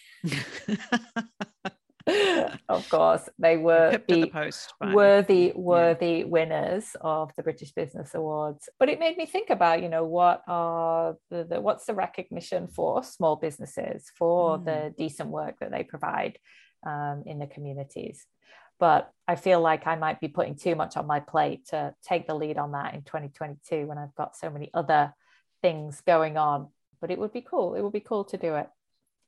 [2.69, 6.25] Of course, they were the, post, worthy, worthy yeah.
[6.25, 8.69] winners of the British Business Awards.
[8.79, 12.67] But it made me think about, you know, what are the, the what's the recognition
[12.67, 14.65] for small businesses for mm.
[14.65, 16.37] the decent work that they provide
[16.85, 18.25] um, in the communities.
[18.79, 22.27] But I feel like I might be putting too much on my plate to take
[22.27, 25.13] the lead on that in 2022 when I've got so many other
[25.61, 26.67] things going on.
[26.99, 27.75] But it would be cool.
[27.75, 28.67] It would be cool to do it.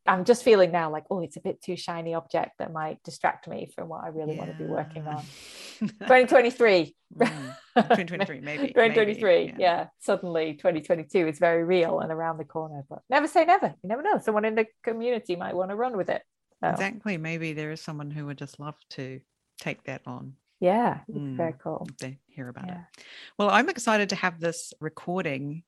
[0.08, 3.48] I'm just feeling now like, oh, it's a bit too shiny object that might distract
[3.48, 4.40] me from what I really yeah.
[4.40, 5.24] want to be working on.
[5.80, 6.96] 2023.
[7.18, 7.28] mm.
[7.76, 8.68] 2023, maybe.
[8.68, 9.24] 2023.
[9.24, 9.54] Maybe.
[9.58, 9.78] Yeah.
[9.78, 9.88] yeah.
[10.00, 12.84] Suddenly 2022 is very real and around the corner.
[12.90, 13.74] But never say never.
[13.84, 14.20] You never know.
[14.20, 16.22] Someone in the community might want to run with it.
[16.62, 16.70] So.
[16.70, 17.18] Exactly.
[17.18, 19.20] Maybe there is someone who would just love to
[19.60, 20.34] take that on.
[20.60, 21.36] Yeah, mm.
[21.36, 21.88] very cool.
[22.00, 22.84] They hear about yeah.
[22.98, 23.04] it.
[23.38, 25.64] Well, I'm excited to have this recording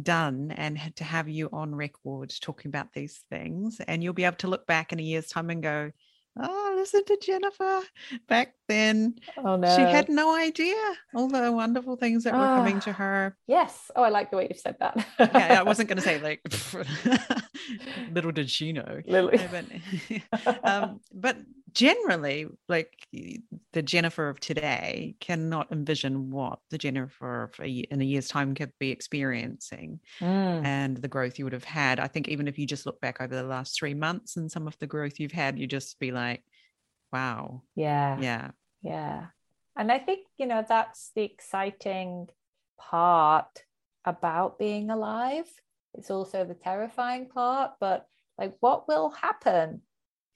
[0.00, 3.80] done and to have you on record talking about these things.
[3.86, 5.90] And you'll be able to look back in a year's time and go,
[6.40, 7.80] oh, listen to Jennifer
[8.28, 9.14] back then.
[9.38, 9.76] Oh, no.
[9.76, 10.74] She had no idea
[11.14, 13.36] all the wonderful things that were coming to her.
[13.46, 13.90] Yes.
[13.94, 15.06] Oh, I like the way you said that.
[15.20, 16.40] yeah, I wasn't going to say like,
[18.12, 19.00] little did she know.
[19.06, 19.30] Little.
[19.30, 21.36] but, um, but
[21.72, 23.06] generally like
[23.72, 28.54] the jennifer of today cannot envision what the jennifer of a, in a year's time
[28.54, 30.64] could be experiencing mm.
[30.64, 33.20] and the growth you would have had i think even if you just look back
[33.20, 36.10] over the last three months and some of the growth you've had you just be
[36.10, 36.42] like
[37.12, 38.50] wow yeah yeah
[38.82, 39.26] yeah
[39.76, 42.28] and i think you know that's the exciting
[42.78, 43.64] part
[44.04, 45.46] about being alive
[45.94, 48.06] it's also the terrifying part but
[48.38, 49.82] like what will happen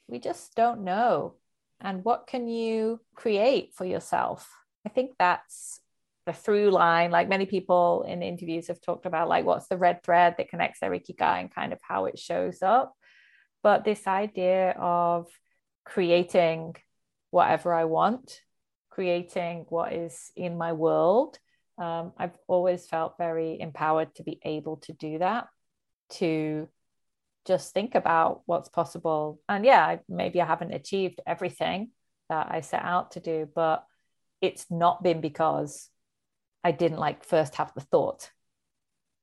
[0.08, 1.34] we just don't know.
[1.80, 4.50] And what can you create for yourself?
[4.86, 5.80] I think that's
[6.24, 7.10] the through line.
[7.10, 10.80] Like many people in interviews have talked about, like, what's the red thread that connects
[10.80, 12.94] their Ikigai and kind of how it shows up.
[13.62, 15.28] But this idea of
[15.86, 16.76] creating
[17.30, 18.42] whatever I want,
[18.90, 21.38] creating what is in my world,
[21.78, 25.46] um, I've always felt very empowered to be able to do that,
[26.14, 26.68] to
[27.46, 29.40] just think about what's possible.
[29.48, 31.90] And yeah, maybe I haven't achieved everything
[32.28, 33.84] that I set out to do, but
[34.40, 35.88] it's not been because
[36.64, 38.30] I didn't like first have the thought.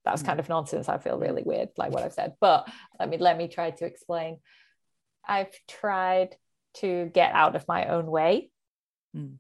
[0.06, 0.28] That's mm.
[0.28, 0.88] kind of nonsense.
[0.88, 2.36] I feel really weird, like what I've said.
[2.40, 4.40] But let me let me try to explain.
[5.26, 6.36] I've tried
[6.76, 8.50] to get out of my own way.
[9.16, 9.38] Mm.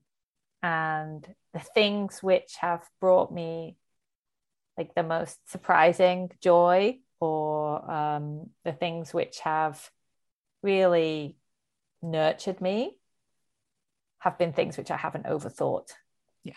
[0.62, 3.78] And the things which have brought me
[4.78, 9.90] like the most surprising joy or um, the things which have
[10.62, 11.38] really
[12.02, 12.98] nurtured me
[14.20, 15.92] have been things which I haven't overthought.
[16.44, 16.54] Yeah.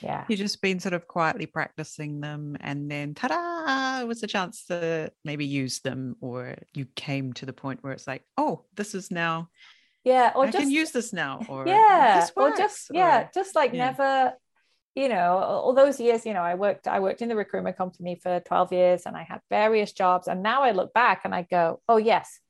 [0.00, 0.24] Yeah.
[0.28, 4.26] You've just been sort of quietly practicing them and then ta da, it was a
[4.26, 8.64] chance to maybe use them, or you came to the point where it's like, oh,
[8.74, 9.48] this is now.
[10.04, 10.32] Yeah.
[10.36, 11.40] Or I just, can use this now.
[11.48, 12.26] Or yeah.
[12.36, 13.86] Or just, yeah, or, just like yeah.
[13.86, 14.34] never
[14.96, 18.18] you know all those years you know i worked i worked in the recruitment company
[18.20, 21.42] for 12 years and i had various jobs and now i look back and i
[21.42, 22.40] go oh yes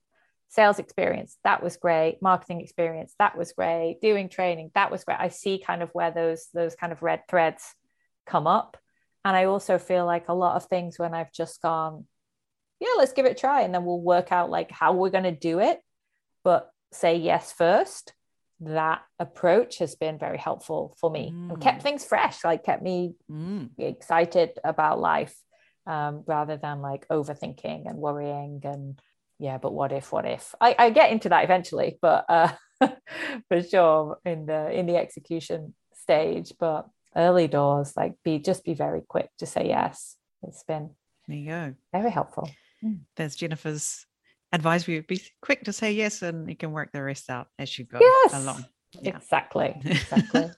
[0.48, 5.18] sales experience that was great marketing experience that was great doing training that was great
[5.18, 7.74] i see kind of where those those kind of red threads
[8.26, 8.76] come up
[9.26, 12.06] and i also feel like a lot of things when i've just gone
[12.80, 15.24] yeah let's give it a try and then we'll work out like how we're going
[15.24, 15.80] to do it
[16.44, 18.14] but say yes first
[18.60, 21.50] that approach has been very helpful for me mm.
[21.50, 23.68] and kept things fresh like kept me mm.
[23.78, 25.36] excited about life
[25.86, 29.00] um, rather than like overthinking and worrying and
[29.38, 32.52] yeah but what if what if i, I get into that eventually but uh,
[33.48, 36.86] for sure in the in the execution stage but
[37.16, 40.90] early doors like be just be very quick to say yes it's been
[41.28, 42.48] there you go very helpful
[42.84, 42.98] mm.
[43.16, 44.06] there's jennifer's
[44.52, 47.78] advise you be quick to say yes and you can work the rest out as
[47.78, 48.64] you go yes, along.
[49.00, 49.16] Yeah.
[49.16, 49.80] Exactly.
[49.84, 50.50] Exactly.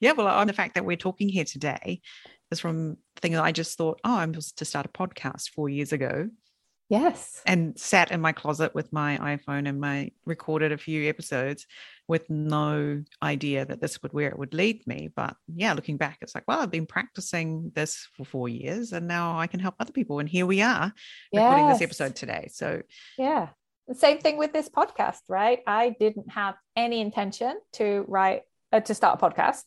[0.00, 0.12] yeah.
[0.12, 2.00] Well, on the fact that we're talking here today
[2.50, 5.50] is from the thing that I just thought, oh, I'm supposed to start a podcast
[5.50, 6.28] four years ago.
[6.92, 7.40] Yes.
[7.46, 11.66] And sat in my closet with my iPhone and my recorded a few episodes
[12.06, 15.08] with no idea that this would where it would lead me.
[15.16, 19.08] But yeah, looking back, it's like, well, I've been practicing this for four years and
[19.08, 20.18] now I can help other people.
[20.18, 20.92] And here we are
[21.32, 21.42] yes.
[21.42, 22.50] recording this episode today.
[22.52, 22.82] So
[23.16, 23.48] yeah.
[23.88, 25.60] The same thing with this podcast, right?
[25.66, 29.64] I didn't have any intention to write uh, to start a podcast.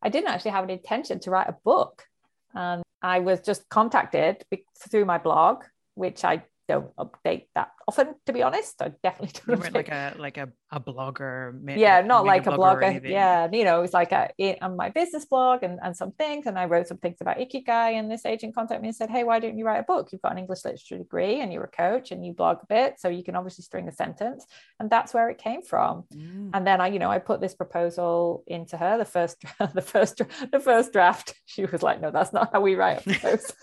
[0.00, 2.06] I didn't actually have an intention to write a book.
[2.54, 4.42] And I was just contacted
[4.88, 5.64] through my blog
[5.94, 8.80] which I don't update that often, to be honest.
[8.80, 9.56] I definitely don't.
[9.56, 11.58] You weren't like a like a, a blogger.
[11.76, 13.08] Yeah, not like a blogger.
[13.08, 16.46] Yeah, you know, it's like a, it, on my business blog and, and some things,
[16.46, 17.98] and I wrote some things about Ikigai.
[17.98, 20.08] And this agent contacted me and said, "Hey, why don't you write a book?
[20.12, 23.00] You've got an English literature degree, and you're a coach, and you blog a bit,
[23.00, 24.46] so you can obviously string a sentence."
[24.78, 26.04] And that's where it came from.
[26.14, 26.50] Mm.
[26.54, 28.98] And then I, you know, I put this proposal into her.
[28.98, 29.44] The first,
[29.74, 31.34] the first, the first draft.
[31.46, 33.54] She was like, "No, that's not how we write a proposal."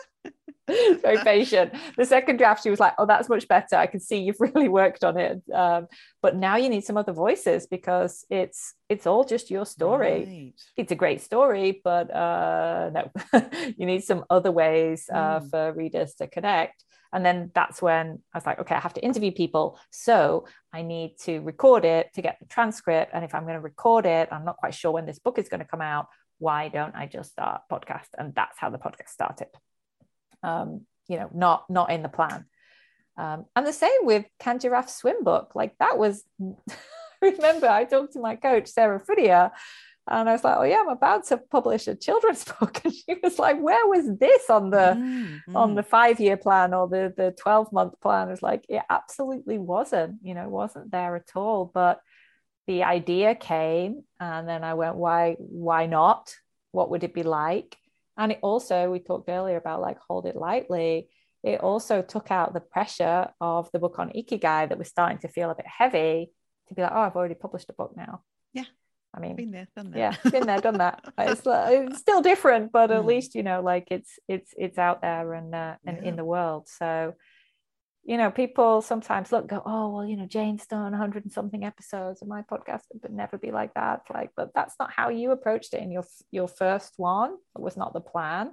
[1.01, 1.73] very patient.
[1.97, 3.75] The second draft, she was like, "Oh, that's much better.
[3.75, 5.87] I can see you've really worked on it." Um,
[6.21, 10.25] but now you need some other voices because it's it's all just your story.
[10.25, 10.53] Right.
[10.77, 13.11] It's a great story, but uh, no,
[13.77, 15.49] you need some other ways uh, mm.
[15.49, 16.83] for readers to connect.
[17.11, 19.79] And then that's when I was like, okay, I have to interview people.
[19.89, 23.11] So I need to record it to get the transcript.
[23.13, 25.49] And if I'm going to record it, I'm not quite sure when this book is
[25.49, 26.07] going to come out.
[26.37, 28.09] Why don't I just start podcast?
[28.17, 29.47] And that's how the podcast started
[30.43, 32.45] um, you know, not not in the plan.
[33.17, 35.51] Um, and the same with Can Swim book.
[35.53, 36.23] Like that was,
[37.21, 39.51] remember, I talked to my coach, Sarah Fudia,
[40.07, 42.79] and I was like, oh yeah, I'm about to publish a children's book.
[42.83, 45.55] And she was like, where was this on the mm-hmm.
[45.55, 48.29] on the five-year plan or the the 12-month plan?
[48.29, 51.69] It's like, it absolutely wasn't, you know, wasn't there at all.
[51.71, 52.01] But
[52.67, 56.33] the idea came and then I went, why, why not?
[56.71, 57.75] What would it be like?
[58.19, 61.07] And it also, we talked earlier about like hold it lightly.
[61.41, 65.29] It also took out the pressure of the book on Ikigai that was starting to
[65.29, 66.29] feel a bit heavy
[66.67, 68.21] to be like, oh, I've already published a book now.
[68.53, 68.65] Yeah.
[69.13, 69.97] I mean, been there, done that.
[69.97, 71.01] Yeah, been there, done that.
[71.17, 73.05] It's, it's still different, but at mm.
[73.05, 76.09] least you know, like it's it's it's out there and uh, and yeah.
[76.09, 76.67] in the world.
[76.67, 77.15] So
[78.09, 81.63] you know, people sometimes look, go, oh, well, you know, Jane's done 100 and something
[81.63, 84.01] episodes of my podcast, but never be like that.
[84.11, 87.35] Like, but that's not how you approached it in your your first one.
[87.55, 88.49] It was not the plan.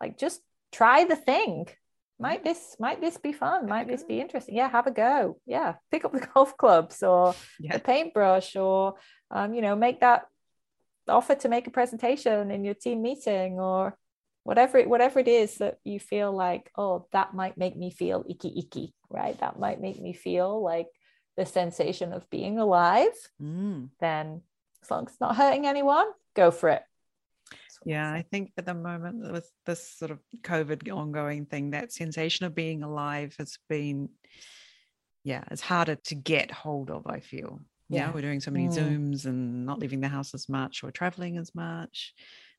[0.00, 1.66] Like, just try the thing.
[2.20, 3.66] Might this might this be fun?
[3.66, 4.54] Might this be interesting?
[4.54, 5.40] Yeah, have a go.
[5.46, 7.72] Yeah, pick up the golf clubs or yeah.
[7.72, 8.94] the paintbrush, or
[9.32, 10.26] um, you know, make that
[11.08, 13.98] offer to make a presentation in your team meeting, or
[14.46, 18.24] whatever it, whatever it is that you feel like oh that might make me feel
[18.30, 19.38] icky icky right?
[19.40, 20.86] That might make me feel like
[21.36, 23.16] the sensation of being alive.
[23.42, 23.90] Mm.
[24.00, 24.42] then
[24.82, 26.82] as long as it's not hurting anyone go for it.
[27.84, 32.46] Yeah i think at the moment with this sort of covid ongoing thing that sensation
[32.46, 34.08] of being alive has been
[35.22, 37.60] yeah it's harder to get hold of i feel.
[37.88, 38.76] Yeah, we're doing so many mm.
[38.76, 42.14] zooms and not leaving the house as much or traveling as much.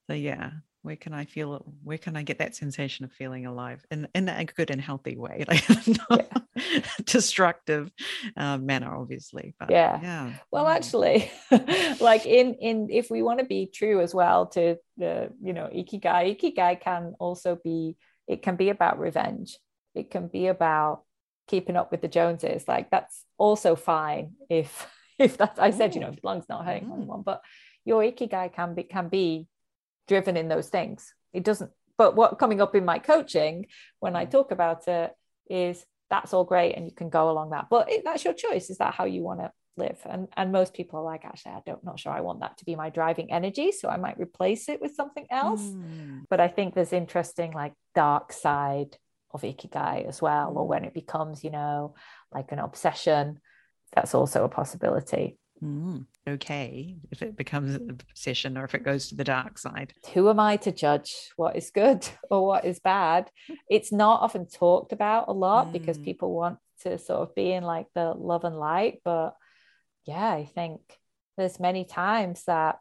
[0.08, 0.52] So yeah
[0.88, 1.64] where can I feel it?
[1.84, 5.18] Where can I get that sensation of feeling alive in, in a good and healthy
[5.18, 5.68] way, like
[6.10, 6.82] not yeah.
[7.04, 7.92] destructive
[8.38, 9.54] uh, manner, obviously.
[9.60, 10.00] But yeah.
[10.02, 10.34] yeah.
[10.50, 11.30] Well, actually,
[12.00, 15.70] like in in if we want to be true as well to the you know
[15.76, 19.58] ikigai, ikigai can also be it can be about revenge.
[19.94, 21.04] It can be about
[21.50, 22.64] keeping up with the Joneses.
[22.66, 24.88] Like that's also fine if
[25.20, 26.96] if that I said you know if lungs not hurting mm.
[26.96, 27.42] anyone, but
[27.84, 29.50] your ikigai can be can be
[30.08, 31.14] driven in those things.
[31.34, 33.68] It doesn't, but what coming up in my coaching
[34.00, 34.32] when I mm.
[34.32, 35.14] talk about it
[35.50, 37.68] is that's all great and you can go along that.
[37.70, 38.70] But it, that's your choice.
[38.70, 40.00] Is that how you want to live?
[40.06, 42.66] And and most people are like, actually, I don't not sure I want that to
[42.66, 43.72] be my driving energy.
[43.72, 45.62] So I might replace it with something else.
[45.62, 46.24] Mm.
[46.30, 48.98] But I think there's interesting like dark side
[49.32, 51.96] of ikigai as well, or when it becomes, you know,
[52.34, 53.40] like an obsession.
[53.94, 55.38] That's also a possibility.
[55.64, 59.94] Mm, okay, if it becomes an obsession or if it goes to the dark side.
[60.14, 63.30] Who am I to judge what is good or what is bad?
[63.70, 65.74] It's not often talked about a lot mm.
[65.74, 69.02] because people want to sort of be in like the love and light.
[69.04, 69.36] But
[70.06, 70.82] yeah, I think
[71.38, 72.80] there's many times that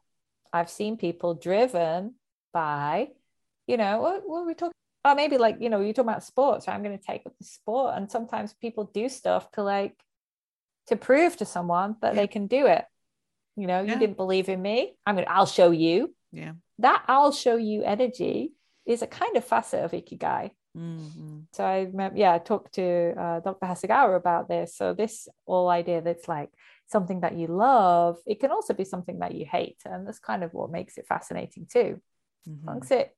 [0.53, 2.15] I've seen people driven
[2.53, 3.09] by,
[3.67, 4.73] you know, what, what are we talking
[5.09, 6.75] Oh, maybe like, you know, you're talking about sports, right?
[6.75, 7.95] I'm going to take up the sport.
[7.95, 9.95] And sometimes people do stuff to like
[10.89, 12.23] to prove to someone that yeah.
[12.23, 12.85] they can do it.
[13.57, 13.95] You know, yeah.
[13.95, 14.95] you didn't believe in me.
[15.07, 16.15] I'm gonna I'll show you.
[16.33, 16.53] Yeah.
[16.79, 18.53] That I'll show you energy
[18.85, 20.51] is a kind of facet of Ikigai.
[20.77, 21.39] Mm-hmm.
[21.53, 23.67] So I remember, yeah, I talked to uh, Dr.
[23.67, 24.77] Hasegawa about this.
[24.77, 26.51] So this whole idea that's like
[26.87, 29.79] something that you love, it can also be something that you hate.
[29.87, 32.01] And that's kind of what makes it fascinating too.
[32.49, 32.83] Mm-hmm.
[32.83, 33.17] As it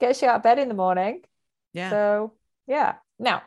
[0.00, 1.22] gets you out of bed in the morning.
[1.72, 1.90] Yeah.
[1.90, 2.34] So
[2.66, 2.96] yeah.
[3.18, 3.42] Now,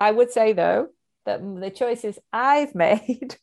[0.00, 0.88] I would say though,
[1.24, 3.36] that the choices I've made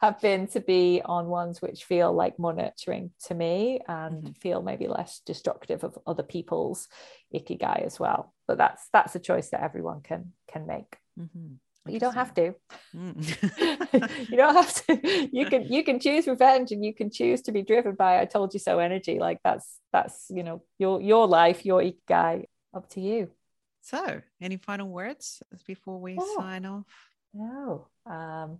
[0.00, 4.32] have been to be on ones which feel like more nurturing to me and mm-hmm.
[4.32, 6.88] feel maybe less destructive of other people's
[7.34, 8.32] ikigai as well.
[8.48, 10.96] But that's that's a choice that everyone can can make.
[11.18, 11.54] Mm-hmm.
[11.86, 12.54] You don't have to.
[12.94, 14.28] Mm.
[14.30, 15.28] you don't have to.
[15.32, 18.24] You can you can choose revenge and you can choose to be driven by I
[18.24, 19.18] told you so energy.
[19.18, 22.44] Like that's that's you know your your life, your ikigai.
[22.72, 23.30] Up to you.
[23.82, 26.84] So, any final words before we oh, sign off?
[27.34, 27.88] No.
[28.06, 28.58] Um,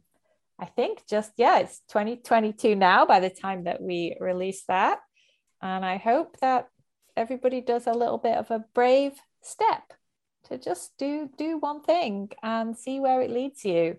[0.61, 4.99] I think just, yeah, it's 2022 now by the time that we release that.
[5.63, 6.69] And I hope that
[7.17, 9.83] everybody does a little bit of a brave step
[10.45, 13.97] to just do do one thing and see where it leads you.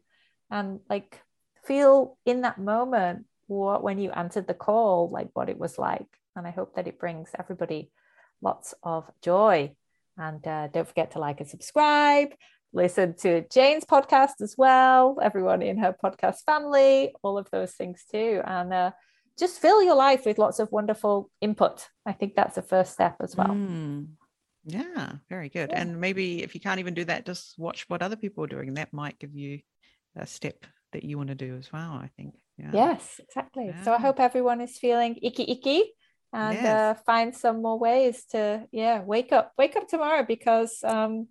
[0.52, 1.20] And like
[1.66, 6.08] feel in that moment what when you answered the call like what it was like.
[6.36, 7.92] And i hope that it brings everybody
[8.42, 9.76] lots of joy.
[10.18, 12.30] And uh, don't forget to like and subscribe
[12.74, 18.04] listen to jane's podcast as well everyone in her podcast family all of those things
[18.12, 18.92] too and uh,
[19.38, 23.16] just fill your life with lots of wonderful input i think that's the first step
[23.22, 24.08] as well mm.
[24.64, 25.72] Yeah, very good.
[25.72, 25.82] Yeah.
[25.82, 28.76] And maybe if you can't even do that, just watch what other people are doing.
[28.76, 29.60] That might give you
[30.16, 32.36] a step that you want to do as well, I think.
[32.58, 32.70] Yeah.
[32.74, 33.68] Yes, exactly.
[33.68, 33.84] Yeah.
[33.84, 35.94] So I hope everyone is feeling icky icky
[36.34, 36.66] and yes.
[36.66, 41.28] uh, find some more ways to, yeah, wake up, wake up tomorrow because um,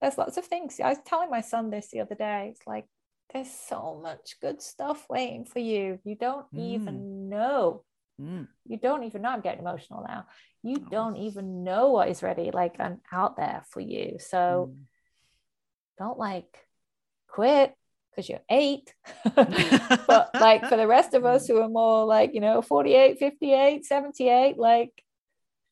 [0.00, 0.80] there's lots of things.
[0.80, 2.52] I was telling my son this the other day.
[2.52, 2.86] It's like,
[3.32, 5.98] there's so much good stuff waiting for you.
[6.04, 6.74] You don't mm.
[6.74, 7.84] even know.
[8.20, 8.48] Mm.
[8.66, 9.30] You don't even know.
[9.30, 10.26] I'm getting emotional now
[10.62, 10.88] you oh.
[10.90, 14.82] don't even know what is ready like and out there for you so mm.
[15.98, 16.58] don't like
[17.28, 17.74] quit
[18.10, 18.92] because you're eight
[19.34, 23.84] but like for the rest of us who are more like you know 48 58
[23.84, 24.90] 78 like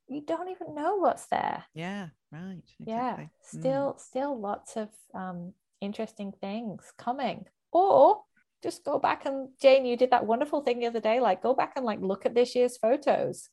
[0.08, 2.84] you don't even know what's there yeah right exactly.
[2.86, 4.00] yeah still mm.
[4.00, 8.22] still lots of um interesting things coming or
[8.62, 11.54] just go back and jane you did that wonderful thing the other day like go
[11.54, 13.48] back and like look at this year's photos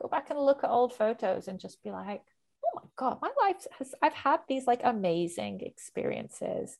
[0.00, 2.22] go back and look at old photos and just be like,
[2.64, 6.76] oh my God, my life has, I've had these like amazing experiences.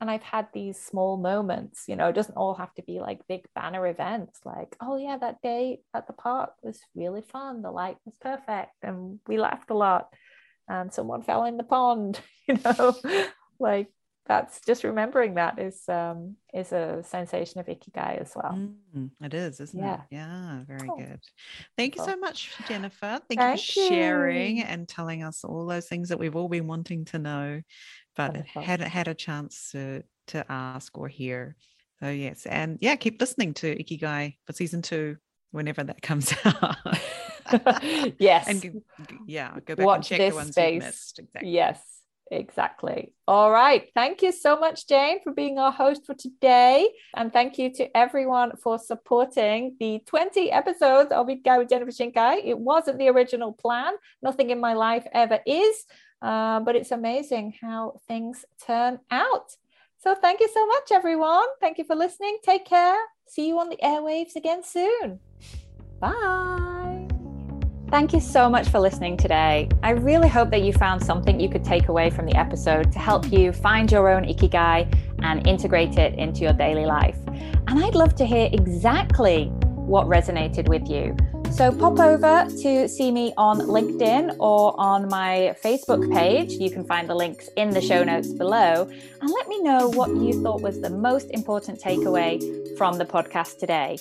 [0.00, 3.26] And I've had these small moments, you know, it doesn't all have to be like
[3.28, 7.62] big banner events like, oh yeah, that day at the park was really fun.
[7.62, 10.08] The light was perfect and we laughed a lot.
[10.68, 12.94] And someone fell in the pond, you know,
[13.58, 13.88] like
[14.26, 18.70] that's just remembering that is um is a sensation of ikigai as well.
[18.96, 19.94] Mm, it is isn't yeah.
[19.94, 20.00] it?
[20.10, 20.62] Yeah.
[20.66, 20.96] Very cool.
[20.96, 21.20] good.
[21.76, 23.20] Thank you so much jennifer.
[23.28, 24.64] Thank, thank you for sharing you.
[24.64, 27.60] and telling us all those things that we've all been wanting to know
[28.16, 31.56] but hadn't had a chance to to ask or hear.
[32.00, 35.16] So yes and yeah keep listening to ikigai for season two
[35.54, 36.76] whenever that comes out
[38.18, 38.82] yes and
[39.26, 40.72] yeah go back Watch and check the ones space.
[40.74, 41.80] you missed exactly yes
[42.30, 43.12] Exactly.
[43.28, 43.90] All right.
[43.94, 46.88] Thank you so much, Jane, for being our host for today.
[47.14, 52.40] And thank you to everyone for supporting the 20 episodes of Ikigai with Jennifer Shinkai.
[52.44, 53.92] It wasn't the original plan.
[54.22, 55.84] Nothing in my life ever is.
[56.22, 59.52] Uh, but it's amazing how things turn out.
[59.98, 61.46] So thank you so much, everyone.
[61.60, 62.38] Thank you for listening.
[62.42, 62.96] Take care.
[63.28, 65.20] See you on the airwaves again soon.
[66.04, 67.08] Bye.
[67.88, 69.70] Thank you so much for listening today.
[69.82, 72.98] I really hope that you found something you could take away from the episode to
[72.98, 74.78] help you find your own ikigai
[75.22, 77.16] and integrate it into your daily life.
[77.68, 79.46] And I'd love to hear exactly
[79.92, 81.16] what resonated with you.
[81.54, 86.54] So pop over to see me on LinkedIn or on my Facebook page.
[86.54, 88.90] You can find the links in the show notes below.
[89.20, 92.40] And let me know what you thought was the most important takeaway
[92.76, 93.98] from the podcast today.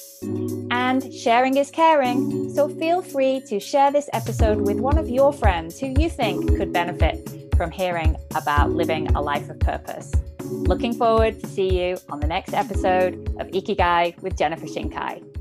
[0.71, 2.51] And sharing is caring.
[2.55, 6.57] So feel free to share this episode with one of your friends who you think
[6.57, 10.11] could benefit from hearing about living a life of purpose.
[10.41, 15.32] Looking forward to see you on the next episode of Ikigai with Jennifer Shinkai.